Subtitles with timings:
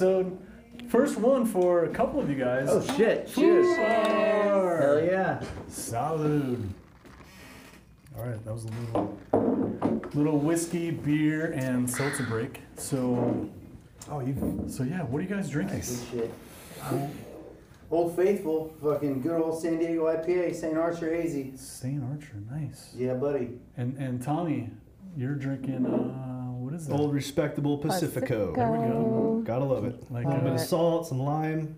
[0.00, 0.38] Another episode.
[0.88, 2.68] First one for a couple of you guys.
[2.70, 3.26] Oh shit!
[3.28, 3.66] Cheers!
[3.76, 4.78] Four.
[4.80, 5.42] Hell yeah!
[5.68, 6.68] Salud.
[8.16, 12.60] All right, that was a little, little whiskey, beer, and seltzer break.
[12.76, 13.48] So,
[14.10, 14.64] Oh, you.
[14.68, 15.78] so yeah, what are you guys drinking?
[15.80, 16.30] Good shit.
[17.90, 20.76] Old Faithful, fucking good old San Diego IPA, St.
[20.78, 21.52] Archer Hazy.
[21.56, 22.02] St.
[22.02, 22.94] Archer, nice.
[22.96, 23.50] Yeah, buddy.
[23.76, 24.70] And and Tommy,
[25.16, 25.84] you're drinking.
[25.86, 26.41] Uh,
[26.72, 26.94] what is that?
[26.94, 28.54] Old respectable Pacifico.
[28.54, 29.42] There we go.
[29.44, 30.10] Gotta love it.
[30.10, 31.76] Like a little bit of salt, some lime.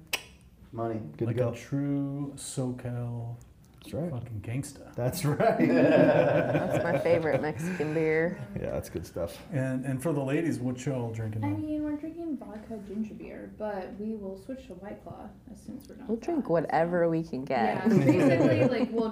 [0.71, 1.01] Money.
[1.17, 1.57] Good like to a go.
[1.57, 3.37] true SoCal
[3.83, 4.11] That's right.
[4.11, 4.95] fucking gangsta.
[4.95, 5.59] That's right.
[5.59, 8.39] That's my favorite Mexican beer.
[8.61, 9.37] yeah, that's good stuff.
[9.53, 11.45] And and for the ladies, what y'all drinking?
[11.45, 11.57] I now?
[11.57, 15.79] mean, we're drinking vodka ginger beer, but we will switch to White Claw as soon
[15.81, 16.07] as we're done.
[16.09, 16.51] We'll drink that.
[16.51, 17.87] whatever we can get.
[17.87, 18.07] Yeah, get.
[18.07, 19.11] basically, like we'll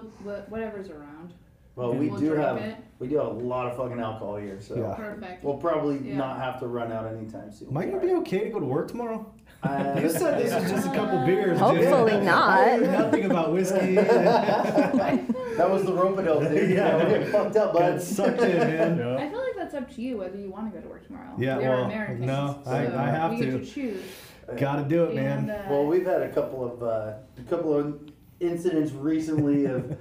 [0.48, 1.34] whatever's around.
[1.74, 2.76] Well, we We'll do drink have it.
[2.98, 4.94] we do have a lot of fucking alcohol here, so Yeah.
[4.94, 5.42] Perfect.
[5.42, 6.16] we'll probably Yeah.
[6.18, 7.68] not have to run out anytime soon.
[7.70, 9.24] Am I gonna be okay to go to work tomorrow?
[9.62, 11.58] Uh, You said this was just a couple beers.
[11.58, 11.58] dude.
[11.58, 12.80] Hopefully I not.
[12.80, 13.94] knew nothing about whiskey.
[13.94, 16.70] that was the rope-a-dope, dude.
[16.70, 16.76] Yeah.
[16.76, 18.02] yeah, we're getting fucked up, Got bud.
[18.02, 18.98] sucked in, man.
[18.98, 19.16] Yeah.
[19.16, 21.32] I feel like that's up to you whether you want to go to work tomorrow.
[21.38, 22.26] Yeah, we are well, Americans.
[22.26, 23.58] no, so I- I have we get to.
[23.60, 24.02] to choose.
[24.58, 25.50] Gotta do it, And, man.
[25.50, 28.00] uh, Well, we've had a couple of uh, a couple of
[28.40, 29.96] incidents recently of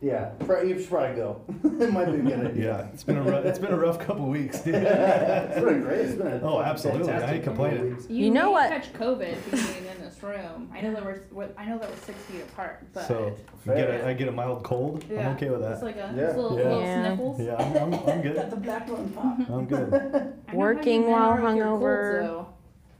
[0.00, 0.30] yeah.
[0.40, 1.42] Pro- you should probably go.
[1.84, 2.64] it might be a good idea.
[2.80, 4.74] Yeah, it's been a rough, it's been a rough couple weeks, dude.
[4.76, 5.98] it's been great.
[6.00, 7.10] It's been a Oh, absolutely.
[7.10, 7.96] I ain't fantastic couple of complaining.
[7.96, 8.10] weeks.
[8.10, 8.70] you, You know may what?
[8.70, 10.70] Catch COVID being in this room.
[10.72, 13.36] I know that we're what- I know that we're six feet apart, but So
[13.68, 15.04] I get a, I get a mild cold.
[15.10, 15.72] yeah, I'm okay with that.
[15.72, 15.86] It's that.
[15.86, 16.22] like a Yeah.
[16.28, 16.64] it's little, Yeah.
[16.64, 17.06] little Yeah.
[17.06, 17.40] sniffles.
[17.40, 18.50] Yeah, I'm, I'm, I'm Got good.
[18.50, 19.38] the black one pop.
[19.50, 19.92] I'm good.
[19.94, 22.22] I know how Working you men while are with your colds, hungover.
[22.22, 22.46] though.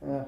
[0.07, 0.25] Yeah.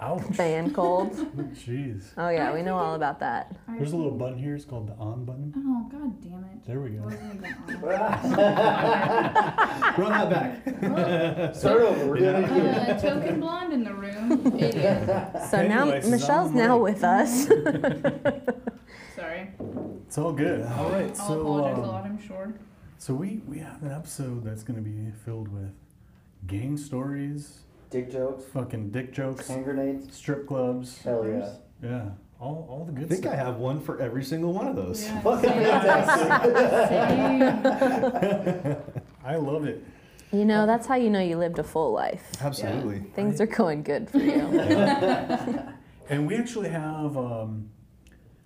[0.00, 0.22] Ouch.
[0.34, 1.12] Fan cold.
[1.54, 2.12] Jeez.
[2.16, 3.56] Oh yeah, we know all about that.
[3.76, 4.54] There's a little button here.
[4.54, 5.52] It's called the on button.
[5.56, 6.64] Oh god damn it!
[6.66, 7.02] There we go.
[7.02, 7.80] Wasn't even on.
[9.98, 11.54] Run that back.
[11.54, 12.06] Start over.
[12.06, 12.90] We're doing it again.
[12.90, 14.46] Uh, token blonde in the room.
[14.58, 15.08] Idiot.
[15.50, 16.82] So now Anyways, it's Michelle's now mic.
[16.94, 17.46] with us.
[19.16, 19.48] Sorry.
[20.06, 20.62] It's all good.
[20.66, 21.10] All right.
[21.20, 22.04] I'll So apologize a um, lot.
[22.04, 22.54] I'm sure.
[22.98, 25.72] so we we have an episode that's going to be filled with
[26.46, 27.60] gang stories,
[27.90, 30.14] Dick jokes, fucking dick jokes, hand grenades.
[30.14, 31.00] strip clubs.
[31.02, 31.50] Hell yeah.
[31.82, 32.08] Yeah.
[32.40, 33.18] All all the good stuff.
[33.18, 35.04] I good think I have one for every single one of those.
[35.04, 35.20] Yeah.
[35.22, 36.30] Fucking fantastic.
[39.24, 39.82] I love it.
[40.32, 42.22] You know, that's how you know you lived a full life.
[42.42, 43.00] Absolutely.
[43.14, 45.58] Things are going good for you.
[46.10, 47.68] And we actually have um,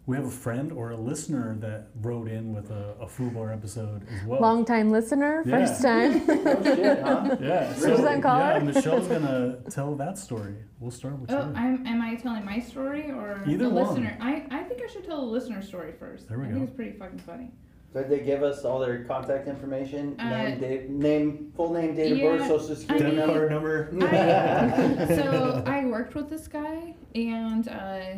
[0.06, 4.02] we have a friend or a listener that wrote in with a, a FUBAR episode
[4.10, 4.40] as well.
[4.40, 5.58] Long time listener, Yeah.
[5.66, 6.22] first time.
[6.28, 7.36] Oh shit, huh?
[7.40, 7.72] yeah.
[7.74, 8.44] First time caller?
[8.58, 10.56] Yeah, Michelle's gonna tell that story.
[10.80, 11.54] We'll start with Oh, you.
[11.54, 13.86] I'm, am I telling my story or Either the one.
[13.86, 14.16] listener?
[14.20, 16.28] I, I think I should tell the listener story first.
[16.28, 16.54] There we I go.
[16.54, 17.52] think it's pretty fucking funny.
[17.94, 20.18] Did they give us all their contact information?
[20.18, 23.48] Uh, name, date, name, full name, date of yeah, birth, social security I mean- number.
[23.48, 24.16] card number.
[24.16, 28.14] I, so I worked with this guy, and uh,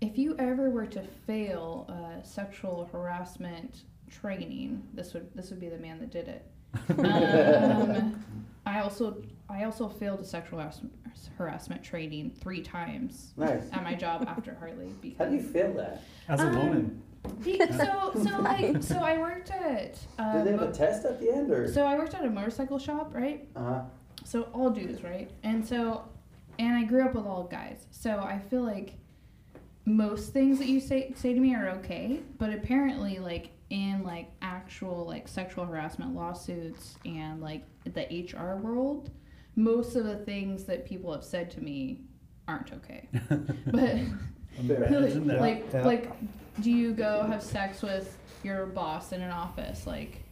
[0.00, 5.68] if you ever were to fail uh, sexual harassment training, this would this would be
[5.68, 6.46] the man that did it.
[6.98, 8.24] Um,
[8.66, 10.82] I also I also failed a sexual harass-
[11.38, 13.62] harassment training three times Nice.
[13.72, 16.02] at my job after Harley because How do you feel that?
[16.28, 17.02] As a um, woman,
[17.78, 21.32] so so like so I worked at uh, Did they have a test at the
[21.34, 21.66] end, or?
[21.72, 23.48] so I worked at a motorcycle shop, right?
[23.56, 23.82] Uh huh.
[24.24, 25.30] So all dudes, right?
[25.42, 26.04] And so
[26.58, 27.86] and I grew up with all guys.
[27.90, 28.94] So I feel like
[29.88, 34.30] most things that you say say to me are okay, but apparently like in like
[34.42, 39.10] actual like sexual harassment lawsuits and like the HR world,
[39.56, 42.00] most of the things that people have said to me
[42.46, 43.08] aren't okay.
[43.66, 43.96] but
[44.58, 45.40] imagine that.
[45.40, 45.84] like Yeah.
[45.84, 46.10] like
[46.60, 50.22] do you go have sex with your boss in an office like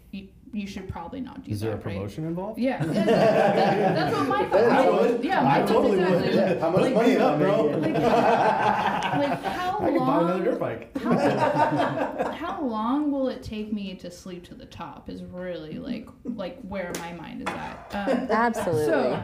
[0.52, 1.82] you, you should probably not do Is that there a right?
[1.96, 2.58] promotion involved?
[2.58, 5.12] yeah, yeah, that- that's what my thought I was.
[5.12, 5.24] would.
[5.24, 6.34] Yeah, I my thoughts totally would.
[6.34, 6.58] Yeah.
[6.60, 7.80] How much Like money me am I up, bro.
[7.80, 7.92] making?
[7.94, 10.58] Like how I can buy another dirt long?
[10.60, 10.98] bike.
[10.98, 15.08] How, how long will it take me to sleep to the top?
[15.08, 17.86] Is really like like where my mind is at.
[17.92, 18.86] Um, Absolutely.
[18.86, 19.22] so,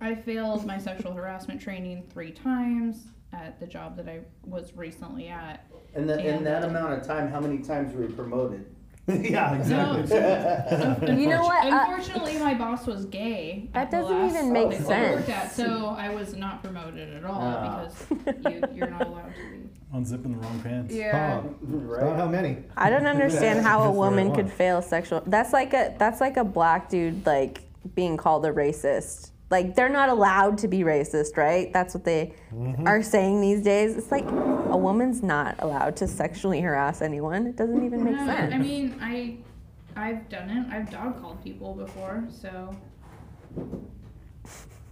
[0.00, 5.28] I failed my sexual harassment training three times at the job that I was recently
[5.28, 5.66] at.
[5.94, 8.66] And the, in that amount of time, how many times were you promoted?
[9.30, 10.02] yeah, exactly.
[10.18, 11.64] No, so, You know what?
[11.66, 13.70] Uh, Unfortunately, my boss was gay.
[13.72, 15.28] That doesn't last even make place I worked sense.
[15.30, 17.88] at, so I was not promoted at all Ah.
[18.10, 19.68] because you, you're not allowed to be.
[19.94, 20.94] unzipping the wrong pants.
[20.94, 21.40] Yeah.
[21.42, 22.16] Oh, right?
[22.16, 22.58] how many.
[22.76, 25.22] I don't understand how a That's the right woman could fail sexual.
[25.26, 27.62] That's like a that's like a black dude like
[27.94, 29.30] being called a racist.
[29.50, 31.72] Like they're not allowed to be racist, right?
[31.72, 32.86] That's what they Mm-hmm.
[32.88, 33.96] are saying these days.
[33.96, 37.46] It's like a woman's not allowed to sexually harass anyone.
[37.46, 38.54] It doesn't even make No, sense.
[38.54, 39.36] I mean, I,
[39.96, 40.66] I've done it.
[40.72, 42.74] I've dog called people before, so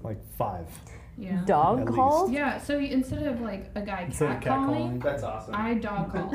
[0.02, 0.66] Like five.
[1.18, 1.42] Yeah.
[1.46, 2.30] Dog At calls?
[2.30, 2.58] Yeah.
[2.58, 4.98] So instead of like a guy Instead of cat, cat calling, calling.
[4.98, 5.54] That's awesome.
[5.54, 6.34] I dog call.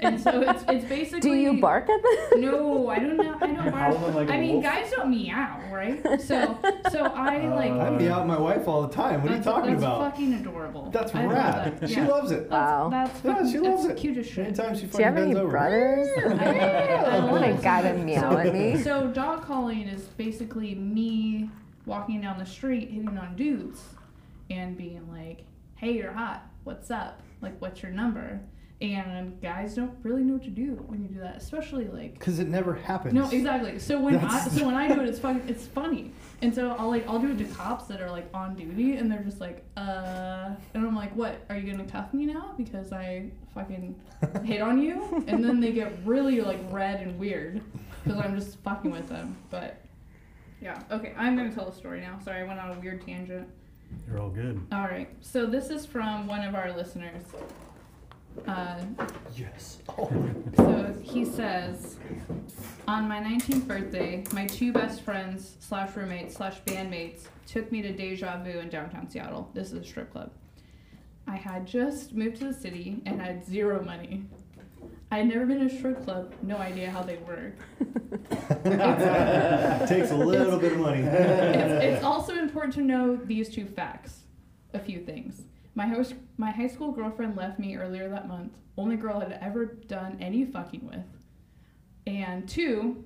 [0.00, 1.20] and so it's it's basically.
[1.20, 2.40] Do you bark at them?
[2.50, 3.34] No, I don't know.
[3.40, 4.14] I don't Howl bark.
[4.14, 4.64] like a I mean, wolf?
[4.64, 6.20] guys don't meow, right?
[6.20, 6.58] So,
[6.90, 7.70] so I like.
[7.72, 9.22] Uh, I meow at my wife all the time.
[9.22, 10.10] What are you that's, talking that's about?
[10.12, 10.90] fucking adorable.
[10.90, 11.80] That's I love rad.
[11.80, 11.88] that.
[11.88, 12.08] She Yeah.
[12.08, 12.50] loves it.
[12.50, 12.88] Wow.
[12.90, 13.96] That's Yeah, fucking, she loves it's it.
[14.02, 14.46] cute as shit.
[14.48, 15.50] Anytime she Do you fucking have any bends over.
[15.50, 16.08] brothers?
[16.18, 16.46] I love it.
[16.46, 17.62] I I love want a it.
[17.62, 18.76] guy to meow at me.
[18.82, 21.48] So dog calling is basically me
[21.86, 23.80] walking down the street hitting on dudes
[24.50, 25.44] and being like,
[25.76, 26.46] "Hey, you're hot.
[26.64, 27.22] What's up?
[27.40, 28.40] Like, what's your number?"
[28.82, 32.14] And guys don't really know what to do when you do that, especially like.
[32.14, 33.12] Because it never happens.
[33.12, 33.78] No, exactly.
[33.78, 35.42] So when I so when I do it, it's fun.
[35.46, 38.56] It's funny, and so I'll like I'll do it to cops that are like on
[38.56, 41.44] duty, and they're just like, uh, and I'm like, what?
[41.50, 44.00] Are you gonna cuff me now because I fucking
[44.44, 45.24] hit on you?
[45.26, 47.60] And then they get really like red and weird
[48.02, 49.36] because I'm just fucking with them.
[49.50, 49.84] But
[50.62, 52.18] yeah, okay, I'm gonna tell a story now.
[52.24, 53.46] Sorry, I went on a weird tangent.
[54.08, 54.60] You're all good.
[54.72, 57.22] All right, so this is from one of our listeners.
[58.46, 58.80] Uh,
[59.36, 59.78] Yes.
[59.88, 60.10] Oh.
[60.56, 61.96] so he says,
[62.86, 67.92] on my 19th birthday, my two best friends slash roommates slash bandmates took me to
[67.92, 69.50] Deja Vu in downtown Seattle.
[69.54, 70.30] This is a strip club.
[71.26, 74.24] I had just moved to the city and had zero money.
[75.10, 77.56] I had never been to a strip club, no idea how they work.
[79.88, 81.02] Takes a little bit of money.
[81.02, 84.20] It's, it's also important to know these two facts.
[84.72, 85.42] A few things.
[85.74, 88.52] My host, my high school girlfriend left me earlier that month.
[88.78, 91.04] Only girl I'd ever done any fucking with.
[92.06, 93.04] And two,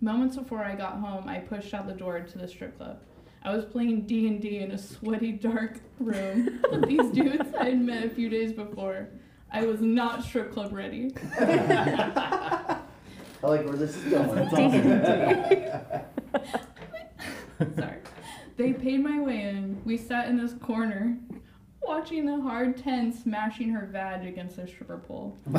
[0.00, 3.02] moments before I got home, I pushed out the door to the strip club.
[3.42, 7.66] I was playing D and D in a sweaty, dark room with these dudes I
[7.66, 9.08] had met a few days before.
[9.52, 11.12] I was not strip club ready.
[13.42, 14.48] I like where this is going.
[17.76, 17.98] Sorry.
[18.56, 19.80] They paid my way in.
[19.84, 21.16] We sat in this corner,
[21.82, 25.36] watching the hard 10 smashing her vag against a stripper pole.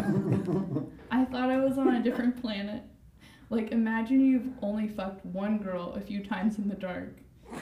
[1.12, 2.84] I thought I was on a different planet.
[3.50, 7.18] Like, imagine you've only fucked one girl a few times in the dark.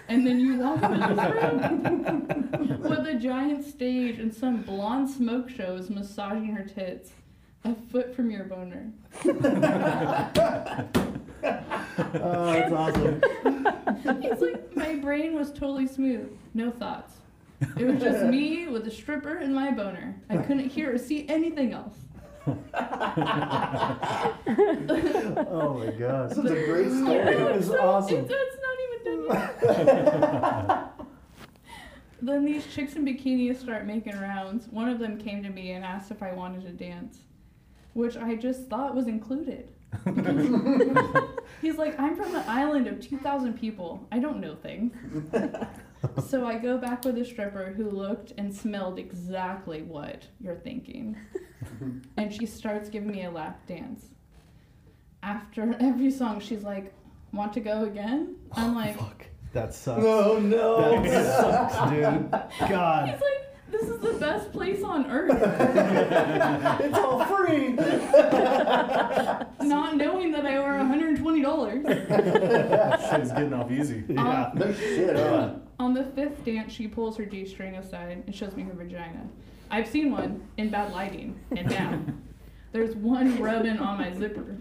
[0.07, 5.49] And then you walk into this room with a giant stage and some blonde smoke
[5.49, 7.11] show is massaging her tits
[7.63, 8.91] a foot from your boner.
[12.21, 13.21] Oh, that's awesome.
[14.23, 17.15] It's like my brain was totally smooth, no thoughts.
[17.77, 20.15] It was just me with a stripper and my boner.
[20.29, 21.95] I couldn't hear or see anything else.
[25.51, 26.29] Oh my gosh.
[26.29, 27.35] This is a great story.
[27.57, 28.17] is awesome.
[28.17, 30.91] It's, it's not even done yet.
[32.21, 34.67] then these chicks in bikinis start making rounds.
[34.67, 37.19] One of them came to me and asked if I wanted to dance,
[37.93, 39.69] which I just thought was included.
[41.61, 44.07] He's like, I'm from an island of 2,000 people.
[44.11, 44.93] I don't know things.
[46.27, 51.17] so I go back with a stripper who looked and smelled exactly what you're thinking.
[52.17, 54.05] and she starts giving me a lap dance.
[55.21, 56.93] After every song, she's like,
[57.31, 58.35] Want to go again?
[58.53, 59.25] I'm oh, like, Fuck.
[59.53, 60.03] That sucks.
[60.03, 61.01] No, no.
[61.03, 62.69] That sucks, dude.
[62.69, 63.09] God.
[63.09, 65.29] He's like, This is the best place on earth.
[66.81, 67.69] It's all free.
[69.67, 73.11] Not knowing that I owe her $120.
[73.11, 74.03] Shit's getting off easy.
[74.09, 74.49] Yeah.
[74.51, 75.53] Um, no shit, huh?
[75.79, 79.27] On the fifth dance, she pulls her G string aside and shows me her vagina.
[79.71, 81.99] I've seen one in bad lighting, and now
[82.71, 84.57] there's one rubbing on my zipper.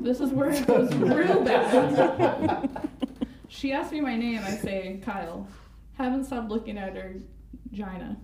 [0.00, 2.68] This is where it goes real bad.
[3.48, 4.40] She asks me my name.
[4.44, 5.46] I say Kyle.
[5.94, 7.16] Haven't stopped looking at her
[7.70, 8.16] vagina.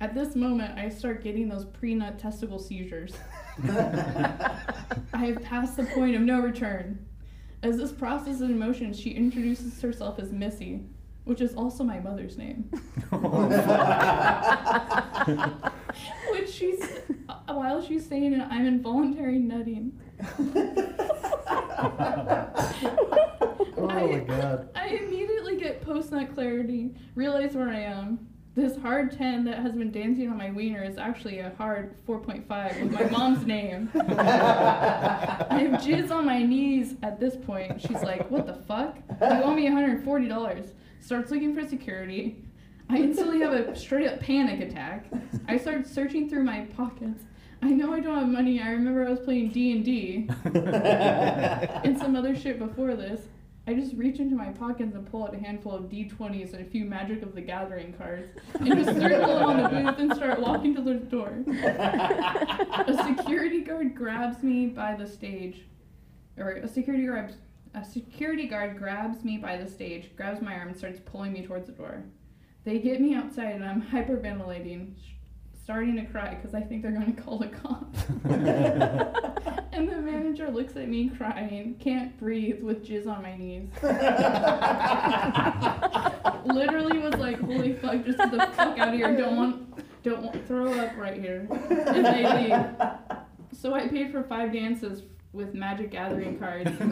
[0.00, 3.14] At this moment, I start getting those pre-nut testicle seizures.
[3.64, 4.60] I
[5.12, 7.06] have passed the point of no return.
[7.62, 10.82] As this process is in motion, she introduces herself as Missy,
[11.24, 12.68] which is also my mother's name.
[16.30, 16.86] which she's,
[17.46, 19.98] while she's saying it, I'm involuntary nutting.
[23.76, 24.68] Oh my god.
[24.74, 28.28] I immediately get post nut clarity, realize where I am.
[28.54, 32.82] This hard 10 that has been dancing on my wiener is actually a hard 4.5
[32.82, 33.90] with my mom's name.
[33.94, 37.80] I have jizz on my knees at this point.
[37.82, 38.96] She's like, What the fuck?
[39.20, 40.68] You owe me $140.
[41.00, 42.42] Starts looking for security.
[42.88, 45.06] I instantly have a straight up panic attack.
[45.48, 47.24] I start searching through my pockets.
[47.60, 48.60] I know I don't have money.
[48.60, 53.22] I remember I was playing D&D and some other shit before this.
[53.68, 56.70] I just reach into my pockets and pull out a handful of D20s and a
[56.70, 58.28] few Magic of the Gathering cards
[58.60, 61.42] and just circle on the booth and start walking to the door.
[61.48, 65.66] A security guard grabs me by the stage,
[66.36, 67.34] or a security guard
[67.74, 71.44] A security guard grabs me by the stage, grabs my arm, and starts pulling me
[71.44, 72.04] towards the door.
[72.64, 74.92] They get me outside, and I'm hyperventilating,
[75.66, 77.98] starting to cry because I think they're going to call the cops.
[79.72, 83.68] and the manager looks at me crying, can't breathe, with jizz on my knees.
[86.54, 89.16] Literally was like, "Holy fuck, just get the fuck out of here!
[89.16, 92.64] Don't want, don't want, throw up right here." And they leave.
[93.52, 95.02] So I paid for five dances
[95.36, 96.90] with Magic Gathering cards, and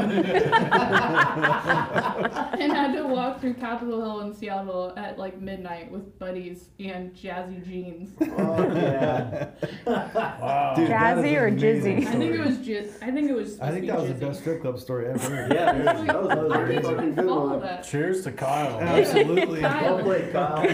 [2.73, 7.65] had to walk through Capitol Hill in Seattle at like midnight with buddies and jazzy
[7.65, 8.11] jeans.
[8.21, 9.49] Oh, yeah.
[9.87, 10.75] Wow.
[10.77, 12.07] Dude, Jazzy or amazing jizzy?
[12.07, 13.03] I think it was jizz.
[13.03, 13.59] I think it was.
[13.61, 15.25] I think that was the best strip club story I've.
[15.55, 17.61] Yeah, dude, that was, that was a I very didn't fucking good follow one.
[17.63, 17.85] that.
[17.85, 18.81] Cheers to Kyle.
[18.81, 19.61] Absolutely.
[19.61, 19.97] Kyle.
[19.97, 20.67] Well played, Kyle.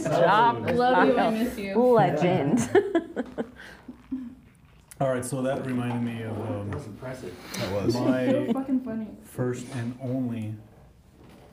[0.00, 0.64] Job.
[0.66, 1.18] I love you.
[1.18, 1.76] I miss you.
[1.78, 2.68] Legend.
[5.00, 7.34] All right, so that reminded me of That um, was impressive.
[7.58, 7.94] That was.
[7.94, 9.08] So my fucking funny.
[9.24, 10.54] first and only,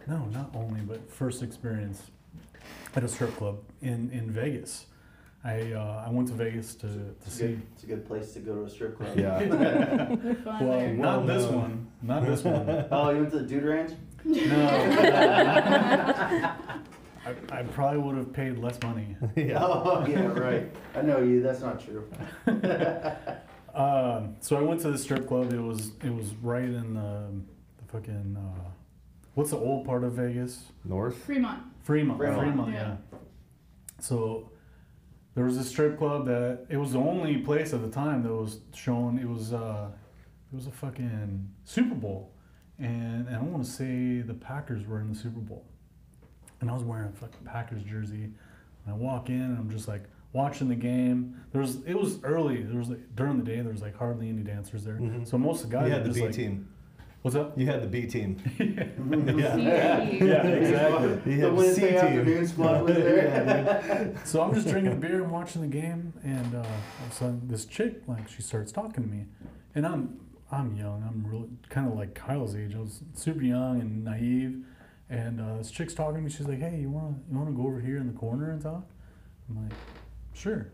[0.07, 2.12] no, not only, but first experience
[2.95, 4.86] at a strip club in, in Vegas.
[5.43, 7.48] I uh, I went to Vegas to, to It's a see.
[7.48, 9.17] good, it's a good place to go to a strip club.
[9.17, 9.39] Yeah.
[9.43, 10.93] They're fun Well, there.
[10.93, 11.88] not this Well, one.
[12.03, 12.86] Not this one.
[12.91, 13.93] Oh, you went to the Dude Ranch?
[14.24, 14.45] No.
[17.25, 19.15] I, I probably would have paid less money.
[19.35, 19.59] yeah.
[19.61, 20.75] Oh, yeah, right.
[20.95, 21.41] I know you.
[21.41, 22.09] That's not true.
[23.73, 25.53] Um, so I went to the strip club.
[25.53, 27.29] It was it was right in the,
[27.77, 28.69] the fucking uh,
[29.35, 30.63] what's the old part of Vegas?
[30.83, 31.15] North.
[31.23, 31.63] Fremont.
[31.83, 32.17] Fremont.
[32.19, 32.95] Fremont, Fremont, yeah.
[33.99, 34.51] So
[35.35, 38.33] there was a strip club that it was the only place at the time that
[38.33, 39.17] was shown.
[39.17, 39.89] It was uh,
[40.51, 42.33] it was a fucking Super Bowl,
[42.77, 45.65] and, and I want to say the Packers were in the Super Bowl,
[46.61, 48.23] and I was wearing a fucking Packers jersey.
[48.23, 48.33] And
[48.87, 50.03] I walk in and I'm just like
[50.33, 51.39] watching the game.
[51.51, 52.61] There was it was early.
[52.63, 54.95] There was like during the day there was like hardly any dancers there.
[54.95, 55.27] Mhm.
[55.27, 56.67] So most of the guys You were had the just B like, team.
[57.21, 57.57] what's up?
[57.59, 58.37] You had the B team.
[58.59, 58.85] Yeah.
[59.55, 60.19] CAE.
[60.27, 61.31] Yeah, exactly.
[61.33, 61.97] You The had Wednesday C team.
[62.19, 64.13] afternoon squad was there.
[64.13, 67.13] Yeah, So I'm just drinking beer and watching the game, and uh, all of a
[67.13, 69.25] sudden this chick like she starts talking to me,
[69.75, 70.19] and I'm
[70.51, 71.03] I'm young.
[71.07, 72.75] I'm really kind of like Kyle's age.
[72.75, 74.65] I was super young and naive,
[75.11, 76.29] and uh, this chick's talking to me.
[76.29, 78.83] She's like, "Hey, you wanna you wanna go over here in the corner and talk?"
[79.49, 79.73] I'm like,
[80.33, 80.69] "Sure."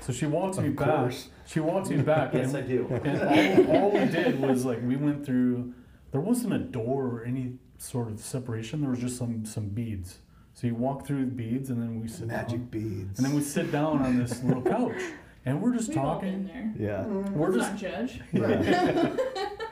[0.00, 1.12] So she walks me Of back.
[1.46, 2.34] She walks me back.
[2.34, 2.88] Yes, and, I do.
[3.04, 5.72] and all, all we did was like we went through.
[6.10, 8.80] There wasn't a door or any sort of separation.
[8.80, 10.18] There was just some some beads.
[10.54, 12.36] So you walk through the beads, and then we sit down.
[12.38, 13.18] Magic beads.
[13.18, 15.00] And then we sit down on this little couch,
[15.44, 16.74] and we're just We've all been talking.
[16.78, 17.04] there.
[17.04, 17.06] Yeah.
[17.06, 18.20] We're Let's just not judge.
[18.32, 19.16] Yeah.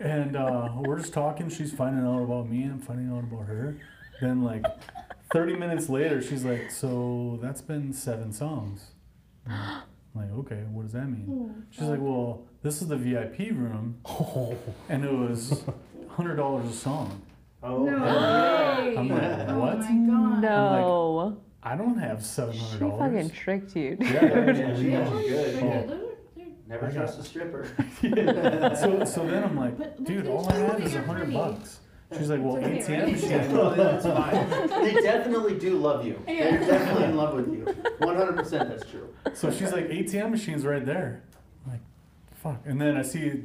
[0.00, 1.48] and uh, we're just talking.
[1.48, 2.64] She's finding out about me.
[2.64, 3.76] I'm finding out about her.
[4.20, 4.64] Then like,
[5.32, 8.90] thirty minutes later, she's like, "So that's been seven songs."
[9.46, 9.82] I'm
[10.14, 11.26] like, okay, what does that mean?
[11.30, 14.56] Oh, She's like, "Well, this is the VIP room, Oh.
[14.88, 15.62] and it was
[16.10, 17.22] hundred dollars a song."
[17.62, 18.78] Oh, No yeah.
[18.86, 18.96] way.
[18.96, 20.40] I'm like, Oh my god.
[20.42, 21.42] No.
[21.60, 23.96] I don't have seven She fucking tricked you.
[24.00, 25.86] Yeah, Yeah, yeah, she yeah.
[26.68, 27.66] Never I trust a stripper.
[28.02, 30.94] so so then I'm like, But dude, they all I tell you have that is
[30.94, 31.32] a hundred pretty.
[31.32, 31.80] bucks.
[32.16, 33.12] She's like, well, It's okay, ATM right?
[33.12, 33.30] machine.
[33.30, 34.84] Yeah, no, that's fine.
[34.84, 36.22] They definitely do love you.
[36.26, 36.50] Yeah.
[36.56, 37.64] They're definitely in love with you.
[38.00, 39.08] 100% that's true.
[39.34, 41.22] So she's like, ATM machine's right there.
[41.66, 41.80] I'm like,
[42.42, 42.60] fuck.
[42.64, 43.44] And then I see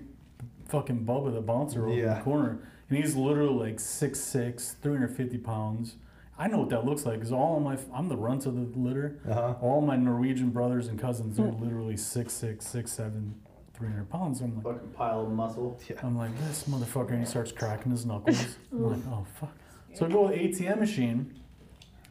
[0.70, 2.14] fucking Bubba, the bouncer, over in Yeah.
[2.16, 5.96] the corner, and he's literally like 6'6", 350 pounds.
[6.38, 8.80] I know what that looks like, because all of my, I'm the runt of the
[8.80, 9.20] litter.
[9.30, 9.56] Uh-huh.
[9.62, 13.34] All my Norwegian brothers and cousins are literally 6'6", 6'7",
[13.76, 14.42] 300 pounds.
[14.42, 15.80] I'm like, Fucking pile of muscle.
[16.02, 18.58] I'm like, this motherfucker, and he starts cracking his knuckles.
[18.72, 19.56] I'm like, oh, fuck.
[19.94, 21.40] So I go with ATM machine.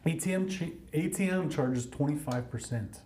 [0.06, 2.98] ATM, ch- ATM charges 25%.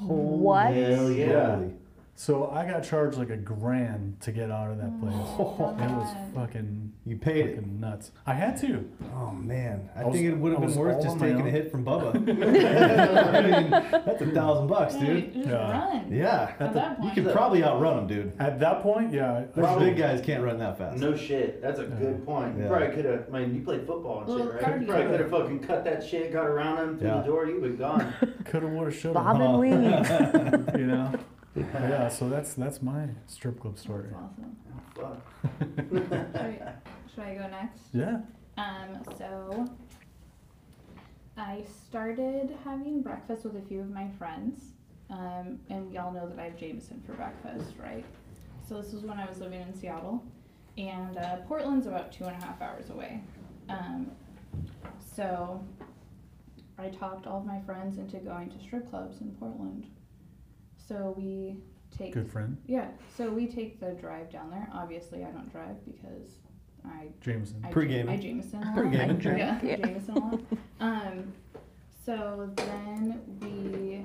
[0.00, 0.72] What?
[0.74, 1.56] Hell yeah.
[1.56, 1.72] Holy.
[2.16, 5.14] So I got charged like a grand to get out of that oh, place.
[5.18, 7.54] Oh, It was fucking, You paid it.
[7.56, 8.12] fucking nuts.
[8.24, 8.88] I had to.
[9.16, 11.46] Oh man, I, I was- think it would have been worth just on my taking
[11.48, 12.14] a hit from Bubba.
[12.14, 13.70] I mean,
[14.04, 15.34] that's a thousand bucks, dude.
[15.34, 15.70] just Yeah.
[15.88, 16.12] run.
[16.12, 18.32] Yeah, At that you could probably outrun him, dude.
[18.38, 19.44] At that point, yeah.
[19.56, 20.98] Those I- big guys can't run that fast.
[21.00, 21.60] No shit.
[21.60, 22.56] That's a good point.
[22.56, 23.26] You probably could have.
[23.34, 24.80] I mean, you played football and shit, right?
[24.80, 27.16] You probably could have fucking cut that shit, got around him through Yeah.
[27.16, 27.46] the door.
[27.46, 28.14] You've been gone.
[28.44, 29.18] Coulda, woulda, shoulda.
[29.18, 30.78] Bob and weave.
[30.78, 31.12] You know.
[31.56, 32.08] Yeah.
[32.08, 34.08] So that's that's my strip club story.
[34.10, 34.56] That's awesome.
[34.94, 35.90] Fuck.
[35.90, 36.72] Should I,
[37.12, 37.82] should I go next?
[37.92, 38.20] Yeah.
[38.56, 39.66] Um, so
[41.36, 44.72] I started having breakfast with a few of my friends.
[45.10, 48.04] Um, and we all know that I have Jameson for breakfast, right?
[48.66, 50.24] So this was when I was living in Seattle.
[50.78, 53.22] And uh, Portland's about two and a half hours away.
[53.68, 54.10] Um,
[55.14, 55.64] so
[56.78, 59.86] I talked all of my friends into going to strip clubs in Portland.
[60.86, 61.56] So we
[61.96, 62.56] take Good friend.
[62.66, 64.68] yeah, so we take the drive down there.
[64.72, 66.28] Obviously, I don't drive because
[66.84, 67.62] I Jameson.
[67.64, 68.14] I, Pre-gaming.
[68.14, 68.76] I Jameson a lot.
[68.76, 69.16] Pre-gaming.
[69.16, 69.76] drink, Yeah, yeah.
[69.76, 70.40] Jameson a lot.
[70.80, 71.32] Um,
[72.04, 74.02] so then we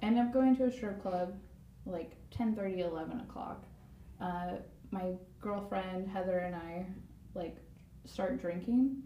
[0.00, 1.34] end up going to a strip club
[1.84, 3.64] like 10 30, 11 o'clock.
[4.20, 4.52] Uh,
[4.90, 6.86] my girlfriend Heather and I
[7.34, 7.56] like
[8.06, 9.02] start drinking,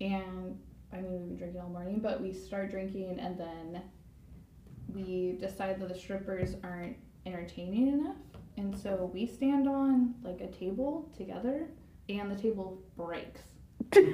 [0.00, 0.58] and
[0.92, 3.82] I mean we've been drinking all morning, but we start drinking and then
[4.94, 8.16] we decide that the strippers aren't entertaining enough,
[8.56, 11.66] and so we stand on like a table together,
[12.08, 13.40] and the table breaks.
[13.94, 14.00] so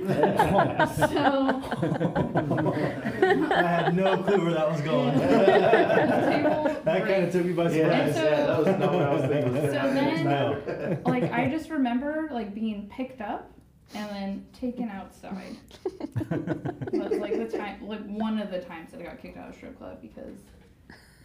[3.53, 5.19] I had no clue where that was going.
[5.19, 8.15] that kind of took me by Yeah, surprise.
[8.15, 9.55] so- yeah, that was not what I was thinking.
[9.55, 10.99] So then- No.
[11.11, 13.51] like I just remember like being picked up
[13.95, 15.57] and then taken outside.
[15.91, 19.49] That was like the time, like one of the times that I got kicked out
[19.49, 20.39] of strip club because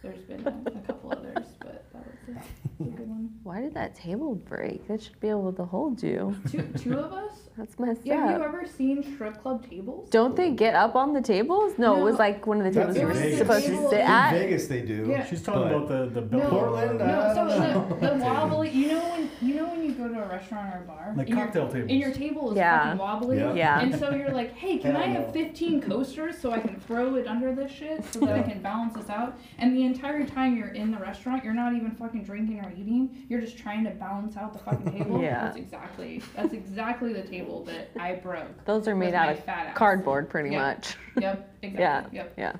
[0.02, 3.30] there's been a, couple others, but that was a, a good one.
[3.42, 4.86] Why did that table break?
[4.88, 6.36] That should be able to hold you.
[6.50, 7.41] Two, two of us.
[7.56, 10.08] That's messed Yeah, have you ever seen strip club tables?
[10.08, 11.74] Don't they get up on the tables?
[11.78, 13.38] No, it was like one of the tables That's you in were Vegas.
[13.38, 14.32] supposed to sit in In at.
[14.32, 15.06] Vegas they do.
[15.10, 15.26] Yeah.
[15.26, 16.48] She's talking But- about the the No.
[16.48, 17.96] Portland, No, so know.
[18.00, 18.70] the, the wobbly.
[18.70, 21.28] You know when you know when you go to a restaurant or a bar, like
[21.28, 21.90] and your- cocktail tables.
[21.90, 22.84] and your table is Yeah.
[22.84, 23.36] fucking wobbly.
[23.36, 23.52] Yeah.
[23.54, 23.80] Yeah.
[23.80, 27.16] And so you're like, hey, can I Hell have 15 coasters so I can throw
[27.16, 29.38] it under this shit so that I can balance this out?
[29.58, 33.24] And the entire time you're in the restaurant, you're not even fucking drinking or eating.
[33.28, 35.20] You're just trying to balance out the fucking table.
[35.22, 35.44] Yeah.
[35.44, 38.46] That's exactly that's exactly the table that I broke.
[38.64, 40.62] Those are made out of cardboard, pretty Yeah.
[40.62, 40.96] much.
[41.20, 41.48] Yep.
[41.62, 42.18] Exactly.
[42.18, 42.24] Yeah.
[42.36, 42.58] Yep.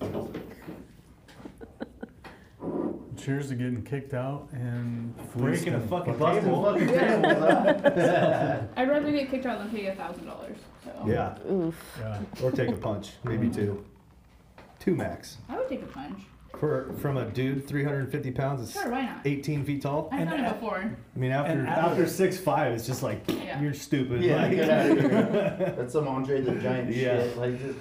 [3.18, 6.64] Cheers to getting kicked out and Breaking a fucking fucking- table.
[6.64, 8.68] fucking tables.
[8.76, 10.56] I'd rather get kicked out than pay a thousand dollars.
[11.06, 11.36] Yeah.
[11.50, 11.74] Oof.
[12.00, 12.18] Yeah.
[12.42, 13.84] Or take a punch, maybe two.
[14.80, 15.36] Two max.
[15.48, 16.20] I would take a punch.
[16.58, 19.20] For from a dude 350 pounds that's Sure, why not?
[19.26, 20.08] 18 feet tall.
[20.12, 20.78] I've And done it before.
[20.78, 23.60] I mean after And after six five it's just like Yeah.
[23.60, 24.22] you're stupid.
[24.22, 25.74] Yeah, like- get out of here.
[25.76, 27.22] That's some Andre the Giant Yeah.
[27.22, 27.36] shit.
[27.36, 27.78] Like just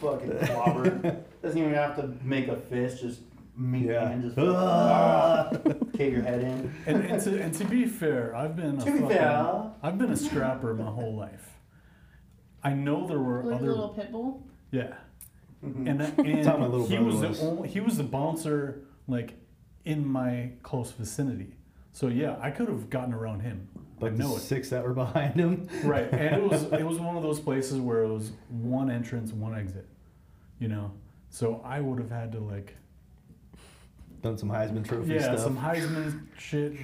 [0.00, 0.90] fucking clobber.
[1.42, 3.00] Doesn't even have to make a fist.
[3.02, 3.20] Just
[3.56, 4.08] meat Yeah.
[4.10, 5.50] and just Ah.
[5.94, 6.72] cave your head in.
[6.86, 9.70] And, and, to, and to be fair, I've been a To be fucking, fair.
[9.82, 11.50] I've been a scrapper my whole life.
[12.64, 14.42] I know there were Like a other little pit bull.
[14.70, 14.94] yeah,
[15.64, 15.88] Mhm.
[15.88, 17.40] and that, and how my little he was, was.
[17.40, 19.34] the only, he was the bouncer like
[19.84, 21.54] in my close vicinity.
[21.92, 23.68] So yeah, I could have gotten around him.
[24.00, 25.68] Like no the six that were behind him.
[25.84, 29.32] Right, and it was it was one of those places where it was one entrance,
[29.32, 29.86] one exit.
[30.58, 30.92] You know,
[31.30, 32.76] so I would have had to like
[34.22, 35.40] Done some Heisman Trophy yeah stuff.
[35.40, 36.74] some Heisman shit.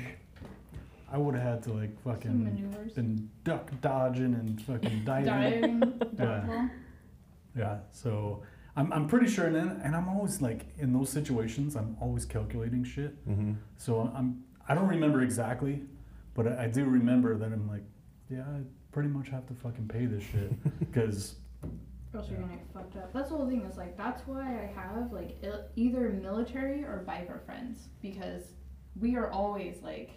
[1.11, 5.81] I would have had to like fucking been duck dodging and fucking diving.
[5.81, 5.95] Diving.
[6.19, 6.69] Yeah.
[7.57, 8.43] Yeah, so
[8.79, 12.85] I'm, I'm pretty sure, and and I'm always like in those situations, I'm always calculating
[12.85, 13.13] shit.
[13.25, 15.83] hmm So I'm I don't remember exactly,
[16.35, 17.83] but I, I do remember that I'm like,
[18.31, 18.61] yeah, I
[18.93, 21.35] pretty much have to fucking pay this shit because
[22.15, 23.13] Or else you're gonna get fucked up.
[23.13, 23.63] That's the whole thing.
[23.63, 28.45] Is like that's why I have like il- either military or biker friends because
[29.01, 30.11] we are always like,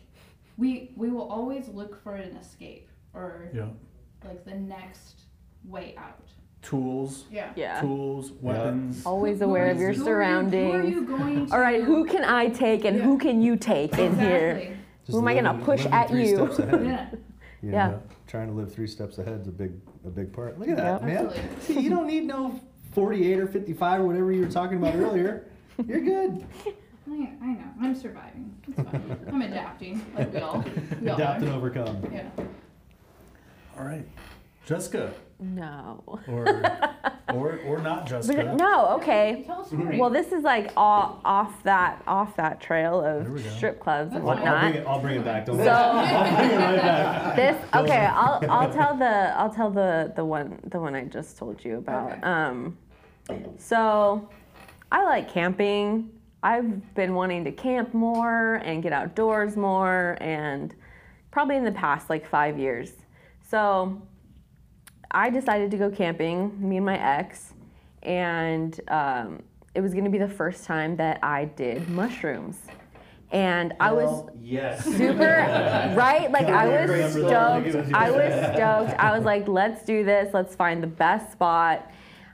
[0.57, 3.69] we we will always look for an escape or yeah,
[4.23, 5.21] like the next
[5.65, 6.29] way out.
[6.61, 7.49] Tools, Yeah.
[7.55, 7.81] Yeah.
[7.81, 9.05] tools, weapons.
[9.05, 11.09] Always aware of your Who are you- Who are you surroundings.
[11.09, 11.53] going to?
[11.53, 13.03] All right, who can I take and Yeah.
[13.03, 14.77] who can you take in here?
[15.05, 16.49] Just Who am I gonna push at you?
[16.59, 17.09] Yeah.
[17.63, 17.87] You Yeah.
[17.89, 19.71] know, trying to live three steps ahead is a big
[20.05, 20.57] a big part.
[20.59, 21.23] Look at that, Yep.
[21.35, 21.59] man.
[21.61, 22.59] See, you don't need no
[22.91, 25.45] 48 or 55 or whatever you were talking about earlier.
[25.85, 26.43] You're good.
[27.09, 27.63] I, I know.
[27.81, 28.53] I'm surviving.
[28.67, 29.17] It's fine.
[29.27, 30.63] I'm adapting, like we all.
[31.01, 32.01] We all Adapt and overcome.
[32.11, 32.29] Yeah.
[33.77, 34.05] All right,
[34.65, 36.03] Jessica, No.
[36.27, 36.47] or
[37.33, 38.43] or or not Jessica.
[38.45, 39.43] But no, okay.
[39.47, 39.97] Tell a story.
[39.99, 43.27] Well, this is like all off that off that trail of
[43.57, 44.61] strip clubs and That's I'll, I'll whatnot.
[44.71, 44.87] bring it.
[44.87, 45.45] I'll bring it back.
[45.47, 47.35] Don't So- I'll bring it right back.
[47.35, 48.05] This okay.
[48.05, 51.77] I'll I'll tell the I'll tell the the one the one I just told you
[51.77, 52.11] about.
[52.11, 52.21] Okay.
[52.21, 52.77] Um,
[53.57, 54.29] so
[54.91, 56.11] I like camping.
[56.43, 60.73] I've been wanting to camp more and get outdoors more, and
[61.31, 62.91] probably in the past like five years.
[63.47, 64.01] So
[65.11, 67.53] I decided to go camping, me and my ex,
[68.03, 69.43] and um,
[69.75, 72.57] it was going to be the first time that I did mushrooms.
[73.31, 74.83] And I was Hell yes.
[74.83, 75.15] super
[75.95, 76.29] right?
[76.31, 77.93] Like i was stoked.
[77.93, 78.99] I was stoked.
[78.99, 80.33] I was like let's do this.
[80.33, 81.89] Let's find the best spot.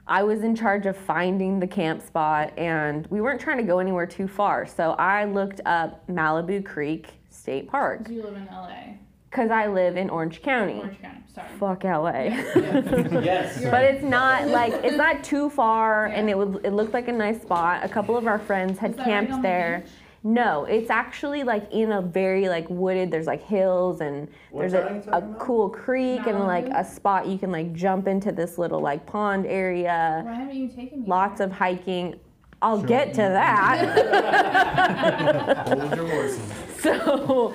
[0.08, 3.78] I was in charge of finding the camp spot and we weren't trying to go
[3.78, 4.66] anywhere too far.
[4.66, 8.04] So i looked up malibu creek state park.
[8.04, 8.94] Do you live in LA?
[9.30, 11.18] Because i live in orange county Orange County.
[11.34, 11.48] Sorry.
[11.58, 13.62] fuck la yes.
[13.70, 17.12] but it's not like it's not too far and it would it looked like a
[17.12, 19.84] nice spot a couple of our friends had Is that right camped the there?
[20.24, 23.08] No, it's actually like in a very like wooded.
[23.12, 25.38] There's like hills and What there's a, a about?
[25.38, 29.46] cool creek and like a spot you can like jump into this little like pond
[29.46, 30.22] area.
[30.24, 31.06] Why haven't you taken me?
[31.08, 31.46] Lots there?
[31.46, 32.16] of hiking.
[32.60, 32.88] I'll Sure.
[32.88, 33.78] get to that.
[35.78, 36.40] Hold your horses.
[36.80, 37.54] so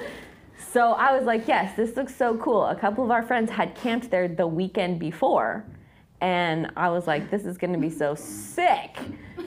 [0.74, 2.66] so I was like, yes, this looks so cool.
[2.66, 5.66] A couple of our friends had camped there the weekend before.
[6.20, 8.98] And I was like, this is gonna be so sick.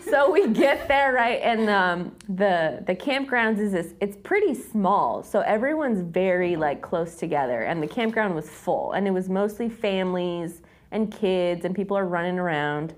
[0.08, 1.40] So we get there, right?
[1.42, 5.24] And um, the the campgrounds is this it's pretty small.
[5.24, 7.62] So everyone's very like close together.
[7.62, 8.92] And the campground was full.
[8.92, 10.62] And it was mostly families
[10.92, 12.94] and kids and people are running around.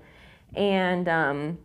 [0.55, 1.57] And um,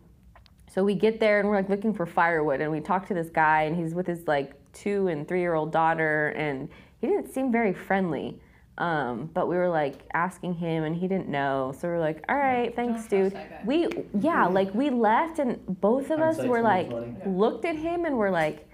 [0.75, 3.29] so we get there and we're like looking for firewood, and we talk to this
[3.29, 6.69] guy, and he's with his like two and three year old daughter, and
[7.01, 8.39] he didn't seem very friendly.
[8.77, 11.73] Um, but we were like asking him, and he didn't know.
[11.79, 13.65] So we are like, "All right, thanks, Don't dude." trust that guy.
[13.65, 13.87] We
[14.19, 17.37] yeah, like we left, and both of us were like 2020.
[17.37, 18.67] looked at him, and were like,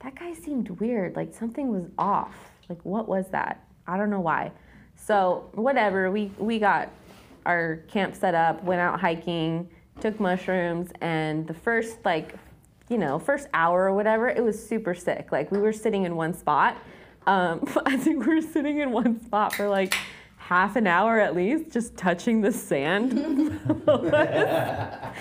[0.00, 1.16] "That guy seemed weird.
[1.16, 2.36] Like something was off.
[2.68, 3.66] Like what was that?
[3.86, 4.52] I don't know why."
[4.94, 6.90] So whatever, we we got
[7.46, 9.68] our camp set up, went out hiking,
[10.00, 12.34] took mushrooms, and the first like,
[12.88, 15.32] you know, first hour or whatever, it was super sick.
[15.32, 16.76] Like we were sitting in one spot.
[17.26, 19.94] Um, I think we were sitting in one spot for like
[20.36, 23.14] half an hour at least, just touching the sand.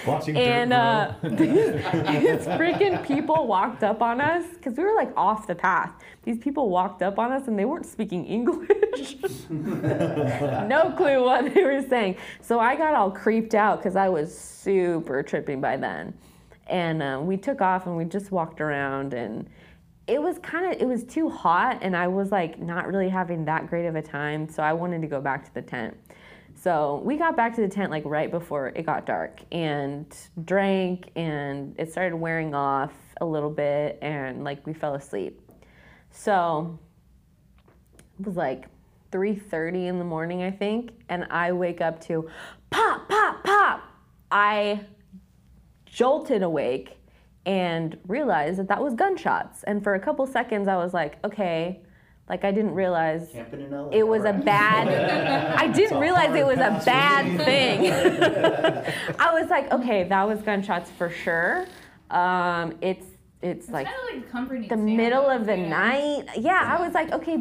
[0.05, 5.11] Watching and uh, these, these freaking people walked up on us because we were like
[5.17, 5.91] off the path.
[6.21, 9.17] These people walked up on us and they weren't speaking English.
[9.49, 12.17] no clue what they were saying.
[12.41, 16.13] So I got all creeped out because I was super tripping by then.
[16.67, 19.47] And uh, we took off and we just walked around and
[20.07, 23.45] it was kind of it was too hot and I was like not really having
[23.45, 24.47] that great of a time.
[24.47, 25.97] So I wanted to go back to the tent.
[26.53, 31.09] So we got back to the tent like right before it got dark and drank
[31.15, 35.41] and it started wearing off a little bit and like we fell asleep.
[36.11, 36.79] So
[38.19, 38.65] it was like
[39.11, 42.29] 3:30 in the morning I think and I wake up to
[42.69, 43.81] pop pop pop.
[44.31, 44.81] I
[45.99, 46.89] jolted awake
[47.45, 49.63] and realized that that was gunshots.
[49.63, 51.79] And for a couple seconds I was like okay
[52.27, 53.89] like I didn't realize Camping in LA.
[53.91, 54.87] it was a bad
[55.63, 57.79] i didn't realize it was a bad thing.
[59.19, 61.65] I was like okay that was gunshots for sure.
[62.09, 63.05] Um, it's
[63.41, 65.69] it's It's like kind of like the middle of the yeah.
[65.79, 66.23] night.
[66.49, 67.37] Yeah i was like okay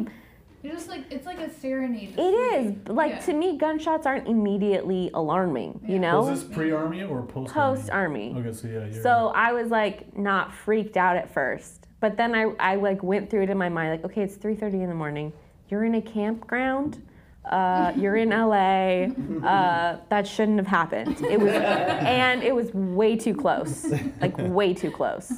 [0.65, 2.15] It's just like it's like a serenade.
[2.15, 2.89] to it is sleep.
[2.89, 3.19] like Yeah.
[3.19, 7.55] to me gunshots aren't immediately alarming you know Was this pre-army or post?
[7.55, 7.75] Army?
[7.77, 11.87] Post army Okay, so yeah, you're, So I was like not freaked out at first,
[11.99, 14.81] but then I, I like went through it in my mind like, okay, it's 3:30
[14.81, 15.33] in the morning.
[15.69, 17.01] You're in a campground.
[17.43, 19.05] Uh, you're in LA.
[19.47, 21.21] Uh, that shouldn't have happened.
[21.21, 23.85] It was, and it was way too close,
[24.19, 25.31] like way too close.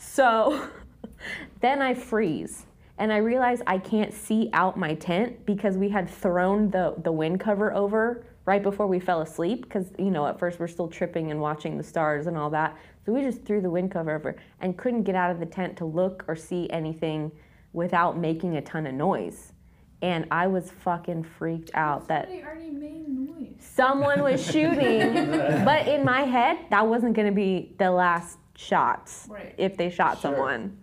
[0.00, 0.66] So
[1.60, 2.66] then I freeze
[2.98, 7.12] and I realized I can't see out my tent because we had thrown the, the
[7.12, 10.88] wind cover over right before we fell asleep because you know at first we're still
[10.88, 14.14] tripping and watching the stars and all that so we just threw the wind cover
[14.14, 17.30] over and couldn't get out of the tent to look or see anything
[17.72, 19.52] without making a ton of noise
[20.00, 23.54] and i was fucking freaked out that Somebody already made noise.
[23.58, 25.12] someone was shooting
[25.64, 29.54] but in my head that wasn't going to be the last shots Right.
[29.58, 30.32] if they shot Sure.
[30.32, 30.78] someone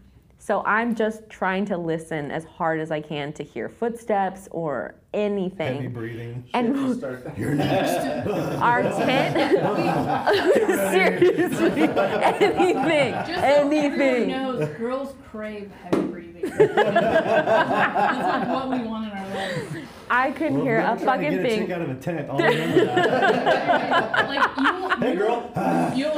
[0.45, 4.93] so i'm just trying to listen as hard as i can to hear footsteps or
[5.13, 5.75] anything.
[5.75, 6.43] Heavy anything breathing.
[6.53, 7.25] and Just start-
[8.61, 9.33] our tent
[10.91, 13.33] seriously anything Just so
[13.71, 16.41] anything knows, girls crave heavy breathing.
[16.57, 19.75] That's like what we want in our lives.
[20.09, 21.95] i couldn't Well, hear a we're trying to fucking get a chick out of a
[21.95, 22.29] tent.
[22.29, 24.27] I'll remember that.
[24.27, 25.51] Like you'll, hey, girl.
[25.95, 26.13] you'll,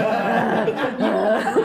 [0.99, 1.17] you'll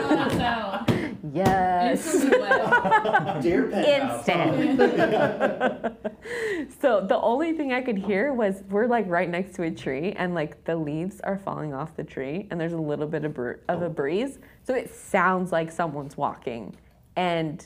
[0.05, 0.89] run us out.
[0.89, 0.92] yes Instantly wet.
[3.41, 4.27] Deer penthouse.
[4.27, 4.79] instant
[6.81, 10.11] so the only thing I could hear was we're like right next to a tree
[10.13, 13.33] and like the leaves are falling off the tree and there's a little bit of,
[13.33, 14.39] br- of a breeze.
[14.65, 16.75] So it sounds like someone's walking
[17.15, 17.65] and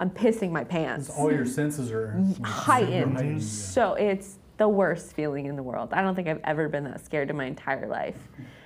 [0.00, 1.10] I'm pissing my pants.
[1.10, 2.12] all your senses are
[2.44, 3.16] heightened.
[3.16, 5.92] heightened, So it's the worst feeling in the world.
[5.92, 8.18] I don't think I've ever been that scared in my entire life.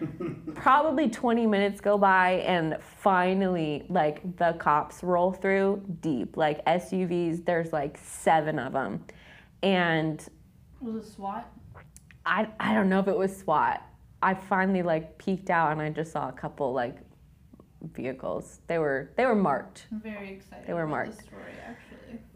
[0.55, 7.45] Probably 20 minutes go by and finally like the cops roll through deep, like SUVs,
[7.45, 9.05] there's like 7 of them.
[9.63, 10.27] And
[10.81, 11.51] Was it SWAT?
[12.25, 13.83] I I don't know if it was SWAT.
[14.23, 16.97] I finally like peeked out and I just saw a couple like
[17.93, 18.61] vehicles.
[18.67, 19.87] They were they were marked.
[19.93, 20.67] I'm very excited.
[20.67, 21.17] They were about marked.
[21.19, 21.53] This story,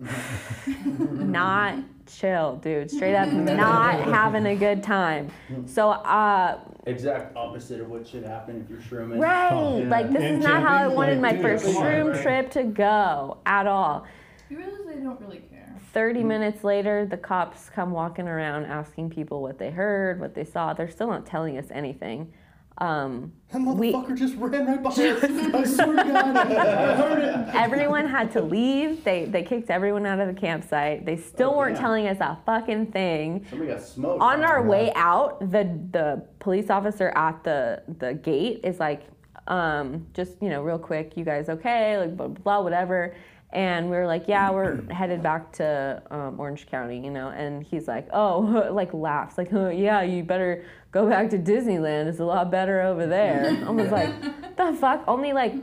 [0.02, 1.24] actually.
[1.26, 2.90] not chill, dude.
[2.90, 5.30] Straight up not having a good time.
[5.66, 9.20] So, uh, Exact opposite of what should happen if you're shrooming.
[9.20, 11.76] right, Oh, like this And is not how I wanted like, my dude, first come
[11.76, 12.22] on, shroom right?
[12.22, 14.06] trip to go at all.
[14.48, 15.74] You realize they don't really care.
[15.92, 20.44] 30 minutes later, the cops come walking around asking people what they heard, what they
[20.44, 20.72] saw.
[20.72, 22.32] They're still not telling us anything.
[22.80, 24.98] Um, That We- motherfucker just ran right by us.
[24.98, 26.36] I swear to God.
[26.36, 27.54] I heard it.
[27.54, 29.02] everyone had to leave.
[29.04, 31.04] They they kicked everyone out of the campsite.
[31.04, 31.82] They still Oh, weren't damn.
[31.84, 33.44] telling us a fucking thing.
[33.50, 34.22] Somebody got smoked.
[34.22, 39.02] On our way out, the the police officer at the the gate is like,
[39.48, 41.98] um, just you know, real quick, you guys okay?
[41.98, 43.14] Like blah blah, blah whatever.
[43.52, 47.30] And we were like, yeah, we're headed back to um, Orange County, you know.
[47.30, 52.06] And he's like, oh, like laughs, like, huh, yeah, you better go back to Disneyland.
[52.06, 53.46] It's a lot better over there.
[53.66, 55.04] I was like, the fuck?
[55.06, 55.54] Only like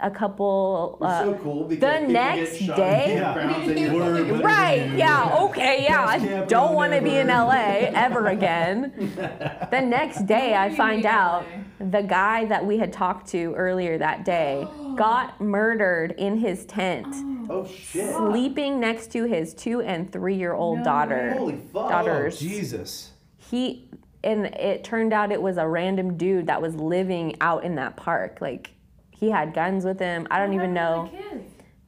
[0.00, 0.98] a couple.
[1.00, 5.84] Uh, so cool because the next day- in campgrounds and you're Word, Right, yeah, okay,
[5.88, 6.04] yeah.
[6.06, 7.28] I don't want to be in.
[7.28, 8.92] LA ever again.
[9.70, 11.44] The next day, I What do you find out
[11.78, 14.66] the guy that we had talked to earlier that day
[14.96, 17.06] got murdered in his tent,
[17.50, 18.14] Oh shit.
[18.16, 21.34] sleeping next to his two and three year old No daughter.
[21.36, 21.90] Holy fuck.
[21.90, 22.38] Daughters.
[22.40, 23.12] Jesus.
[23.36, 23.90] He
[24.28, 27.96] and it turned out it was a random dude that was living out in that
[27.96, 28.38] park.
[28.40, 28.70] Like
[29.10, 30.26] he had guns with him.
[30.30, 31.10] I don't What even know.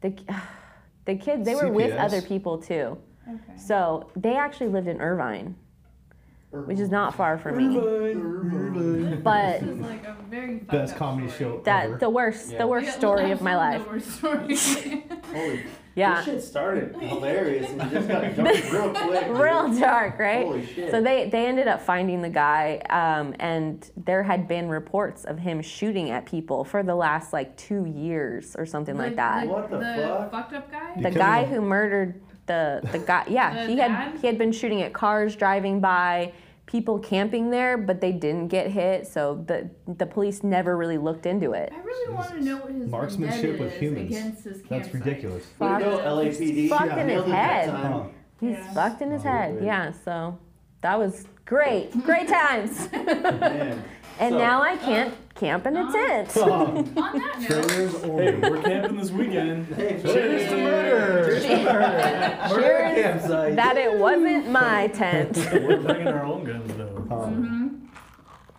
[0.01, 0.27] the kids?
[0.27, 0.35] The
[1.05, 2.97] the kids they were with other people too.
[3.29, 3.59] Okay.
[3.59, 5.55] So they actually lived in Irvine,
[6.51, 7.79] which is not far from me.
[7.79, 9.21] Irvine.
[9.23, 11.51] But This is like a very Best comedy story.
[11.59, 11.99] show that ever.
[11.99, 12.59] the worst Yeah.
[12.59, 13.85] the worst Yeah, story of my life.
[13.85, 15.05] the worst story.
[15.33, 15.61] Holy.
[15.97, 16.17] Yeah.
[16.17, 18.37] This shit started hilarious and just got dark
[18.73, 19.29] real quick.
[19.29, 20.47] Real dark, right?
[20.47, 20.91] Holy shit.
[20.91, 25.39] So they they ended up finding the guy, um, and there had been reports of
[25.39, 29.49] him shooting at people for the last like two years or something like that.
[29.49, 30.31] What the fuck?
[30.31, 30.93] fucked up guy?
[30.95, 34.53] the Because guy who murdered the the guy yeah The he had he had been
[34.53, 36.33] shooting at cars driving by
[36.71, 41.27] people camping there but they didn't get hit so the the police never really looked
[41.27, 44.11] into it I really want to know what his Marksmanship vendetta with is humans.
[44.11, 45.45] against his That's ridiculous.
[45.59, 46.07] Way to go, Fuck.
[46.07, 46.69] LAPD.
[46.69, 47.71] Fucked Yeah, in his nailed it that head.
[47.71, 47.93] time.
[47.93, 48.03] Huh.
[48.41, 48.73] he's Yeah.
[48.73, 49.65] fucked in his Oh, head weird.
[49.65, 50.39] yeah so
[50.83, 53.83] that was great great times and
[54.33, 58.51] So- now i can't um, camp in a tent On that note, trailers Hey, only.
[58.51, 59.67] we're camping this weekend.
[59.75, 61.41] Hey, Cheers to murder.
[61.41, 63.57] Cheers campsite.
[63.57, 67.07] that it wasn't my tent We're bringing our own guns though.
[67.11, 67.91] Um,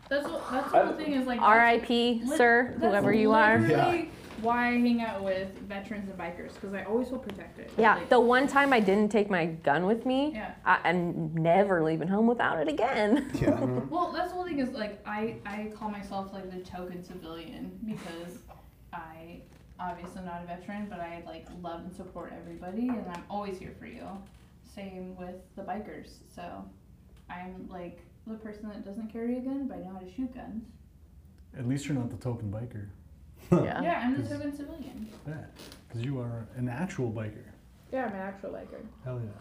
[0.10, 1.40] that's what that's the whole thing is like.
[1.40, 4.10] rip Lit- sir that's whoever you are literally
[4.42, 7.70] Why I hang out with veterans and bikers because I always feel protected.
[7.78, 10.54] yeah Like, the one time i didn't take my gun with me Yeah.
[10.66, 13.60] I, i'm never leaving home without it again yeah.
[13.90, 17.78] Well, that's the whole thing is like I I call myself like the token civilian
[17.86, 18.40] because
[18.94, 19.42] I
[19.80, 23.58] obviously am not a veteran, but I like love and support everybody, and I'm always
[23.58, 24.06] here for you.
[24.76, 26.10] Same with the bikers.
[26.36, 26.44] So
[27.30, 30.34] I'm like the person that doesn't carry a gun, but I know how to shoot
[30.36, 30.66] guns.
[31.58, 32.88] At least you're not the token biker.
[33.52, 35.08] Yeah Yeah, I'm the token civilian.
[35.28, 35.34] Yeah,
[35.88, 37.44] because you are an actual biker.
[37.92, 38.82] Yeah, I'm an actual biker.
[39.04, 39.32] Hell yeah.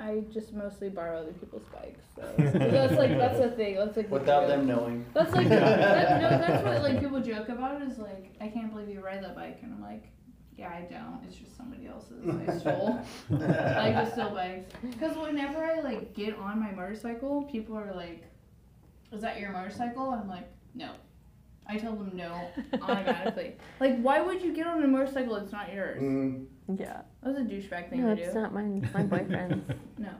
[0.00, 2.04] I just mostly borrow other people's bikes.
[2.14, 2.22] So
[2.58, 3.74] that's like that's the thing.
[3.76, 5.04] That's like Without them knowing.
[5.12, 8.88] That's like that, no, that's what like people joke about is like I can't believe
[8.88, 10.04] you ride that bike, and I'm like,
[10.56, 11.20] yeah, I don't.
[11.26, 12.28] It's just somebody else's.
[12.28, 13.00] I stole.
[13.30, 14.72] I just steal bikes.
[14.82, 18.24] Because whenever I like get on my motorcycle, people are like,
[19.12, 20.92] "Is that your motorcycle?" And I'm like, "No."
[21.68, 22.50] I tell them no
[22.82, 23.56] automatically.
[23.78, 26.02] like, why would you get on a motorcycle that's not yours?
[26.02, 26.46] Mm,
[26.78, 30.10] yeah That's a douchebag thing no to it's not mine it's my boyfriend's No.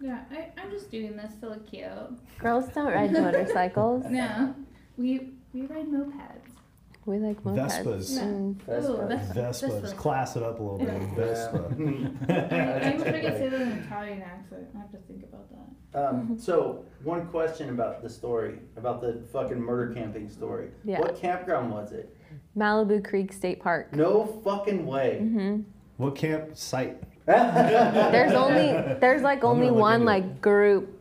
[0.00, 1.86] Yeah, I, I'm just doing this to look cute.
[2.38, 4.04] Girls don't ride motorcycles.
[4.06, 4.52] No,
[4.96, 6.50] we we ride mopeds.
[7.04, 7.84] We like mopeds.
[7.84, 8.22] Vespas.
[8.22, 8.92] And Vespa.
[8.92, 9.34] Ooh, Vespa.
[9.34, 9.80] Vespas.
[9.82, 9.96] Vespa.
[9.96, 10.88] Class it up a little bit.
[11.16, 11.64] Vespa.
[12.28, 14.68] I wish I could say that in an Italian accent.
[14.74, 15.58] I have to think about that.
[16.08, 20.68] Um, so one question about the story, about the fucking murder camping story.
[20.84, 21.00] Yeah.
[21.00, 22.16] What campground was it?
[22.56, 23.92] Malibu Creek State Park.
[23.94, 25.18] No fucking way.
[25.18, 25.60] hmm
[25.96, 27.02] What campsite?
[27.26, 30.14] There's only there's like only gonna look one into it.
[30.14, 31.00] like group,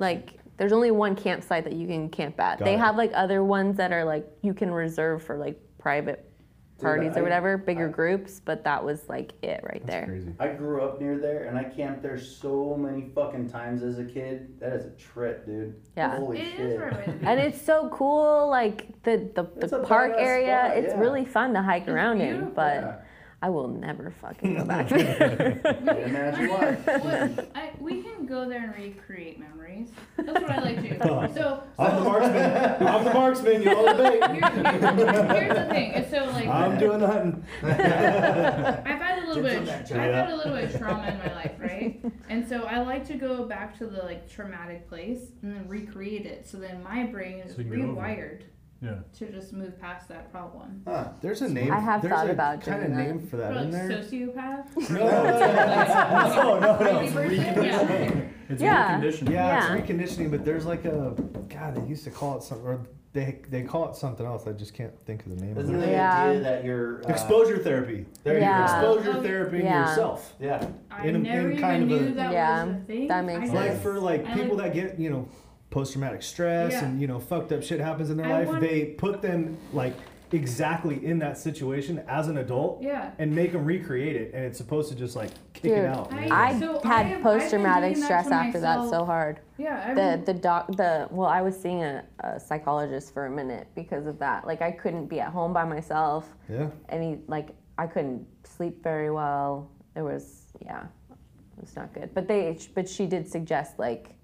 [0.00, 2.58] like there's only one campsite that you can camp at.
[2.58, 2.78] Got they it.
[2.80, 6.30] have like other ones that are like you can reserve for like private
[6.76, 8.40] Dude, parties I- or whatever, bigger I- groups.
[8.44, 10.04] But that was like it right That's there.
[10.04, 10.34] crazy.
[10.38, 14.04] I grew up near there and I camped there so many fucking times as a
[14.04, 14.60] kid.
[14.60, 15.76] That is a trip, dude.
[15.96, 16.18] Yeah.
[16.18, 16.60] Holy It shit.
[16.60, 16.82] is.
[17.22, 20.64] And it's so cool, like the the, the park area.
[20.66, 21.00] spot, it's yeah.
[21.00, 22.50] really fun to hike It's around in.
[22.50, 22.96] But Yeah.
[23.42, 25.60] I will never fucking go back there.
[25.62, 26.72] Can't imagine why.
[26.74, 29.88] What, I, we can go there and recreate memories.
[30.18, 30.96] That's what I like to do.
[31.00, 31.26] Oh.
[31.34, 32.86] So, I'm the marksman.
[32.86, 33.62] I'm the marksman.
[33.62, 34.30] You all the bait.
[34.30, 35.90] here's, here's, here's the thing.
[35.92, 37.44] It's so like I'm doing the hunting.
[37.62, 39.62] I've had a little bit.
[39.62, 42.04] Of, I've had a little bit of trauma in my life, right?
[42.28, 46.26] And so I like to go back to the like traumatic place and then recreate
[46.26, 46.46] it.
[46.46, 48.42] So then my brain is So you over rewired
[48.82, 48.94] Yeah.
[49.18, 50.82] to just move past that problem.
[50.86, 51.08] Huh.
[51.20, 51.70] There's a name.
[51.70, 52.96] I have there's thought a about kind of that.
[52.96, 53.88] name for that Or, in there.
[53.90, 54.90] sociopath.
[54.90, 57.54] No, no, no, no, Crazy no.
[57.54, 57.64] person?
[57.64, 58.22] Yeah.
[58.48, 59.00] It's Yeah.
[59.00, 59.30] reconditioning.
[59.30, 59.74] Yeah, Yeah.
[59.76, 61.14] it's reconditioning, but there's like a
[61.48, 61.74] God.
[61.76, 62.80] They used to call it something, or
[63.12, 64.46] they they call it something else.
[64.46, 65.58] I just can't think of the name.
[65.58, 65.86] Isn't of the.
[65.90, 66.22] Yeah.
[66.24, 68.06] idea that you're uh, Exposure therapy.
[68.24, 68.66] There you Yeah.
[68.80, 68.92] go.
[68.94, 69.88] Exposure Oh, therapy yeah.
[69.90, 70.34] yourself.
[70.40, 70.66] Yeah.
[70.90, 73.08] I In a- never in kind even of a- knew that Yeah, was a thing.
[73.08, 73.54] that makes I sense.
[73.54, 75.28] Like for like I people like- that get you know
[75.70, 76.84] post traumatic stress Yeah.
[76.84, 79.56] and you know fucked up shit happens in their I life, want- they put them
[79.72, 79.94] like
[80.32, 83.10] exactly in that situation as an adult Yeah.
[83.18, 86.12] and make them recreate it, and it's supposed to just like kick Dude, it out.
[86.12, 89.04] I- I So had I've post traumatic been doing that stress to after that so
[89.04, 89.40] hard.
[89.58, 89.84] Yeah.
[89.88, 93.66] I've The the doc the well, I was seeing a, a psychologist for a minute
[93.74, 94.46] because of that.
[94.46, 96.28] Like I couldn't be at home by myself.
[96.48, 96.68] yeah.
[96.88, 99.68] Any like I couldn't sleep very well.
[99.96, 102.10] It was yeah, it was not good.
[102.14, 104.14] But they but she did suggest like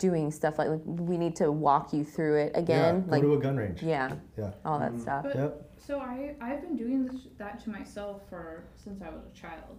[0.00, 3.04] doing stuff like, like we need to walk you through it again.
[3.06, 3.12] yeah.
[3.12, 3.82] Like Go to a gun range.
[3.82, 4.50] yeah, Yeah.
[4.64, 5.00] all that Mhm.
[5.00, 5.22] stuff.
[5.24, 5.70] But Yep.
[5.76, 9.76] so I I've been doing this that to myself for since I was a child.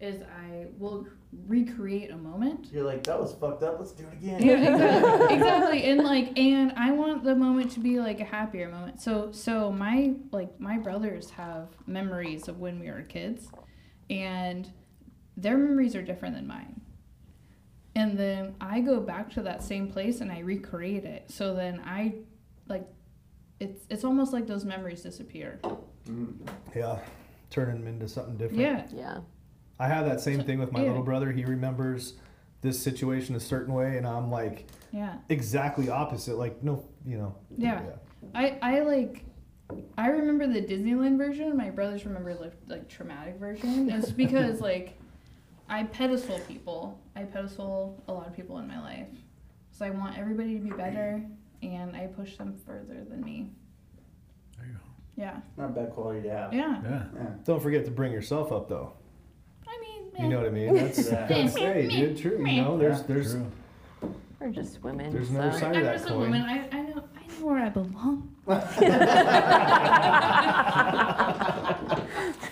[0.00, 1.06] Is I will
[1.48, 2.68] recreate a moment.
[2.72, 3.80] You're like, that was fucked up.
[3.80, 4.40] Let's do it again.
[4.40, 5.36] Yeah, exactly.
[5.36, 5.84] exactly.
[5.90, 9.00] And like and I want the moment to be like a happier moment.
[9.00, 13.50] So so my like my brothers have memories of when we were kids
[14.08, 14.70] and
[15.36, 16.80] their memories are different than mine.
[17.98, 21.28] And then I go back to that same place and I recreate it.
[21.32, 22.14] So then I
[22.68, 22.86] like
[23.58, 25.58] it's it's almost like those memories disappear.
[26.06, 26.48] Mhm.
[26.76, 27.00] Yeah.
[27.50, 28.60] Turning them into something different.
[28.60, 28.86] Yeah.
[28.94, 29.18] Yeah.
[29.80, 30.88] I have that same thing with my Yeah.
[30.90, 31.32] little brother.
[31.32, 32.14] He remembers
[32.60, 35.16] this situation a certain way, and I'm like Yeah.
[35.28, 36.36] exactly opposite.
[36.36, 37.34] Like no, you know.
[37.56, 37.82] Yeah.
[38.32, 39.24] I, I like
[39.98, 41.56] I remember the Disneyland version.
[41.56, 43.90] My brothers remember the like traumatic version.
[43.90, 44.96] It's because like
[45.68, 47.00] I pedestal people.
[47.14, 49.08] I pedestal a lot of people in my life.
[49.70, 51.22] So I want everybody to be better
[51.62, 53.50] and I push them further than me.
[54.56, 54.78] There you go.
[55.16, 55.36] Yeah.
[55.56, 56.52] Not bad quality to have.
[56.54, 56.80] Yeah.
[56.82, 57.02] Yeah.
[57.14, 57.26] Yeah.
[57.44, 58.92] Don't forget to bring yourself up though.
[59.66, 60.74] I mean, You know what I mean?
[60.74, 61.26] That's, Yeah.
[61.26, 62.44] that's hey, dude, true.
[62.46, 63.50] You know, there's Yeah, there's True.
[64.40, 65.12] We're just women.
[65.12, 66.42] There's another so- side I'm of that just a woman.
[66.42, 68.34] I, I know I know where I belong.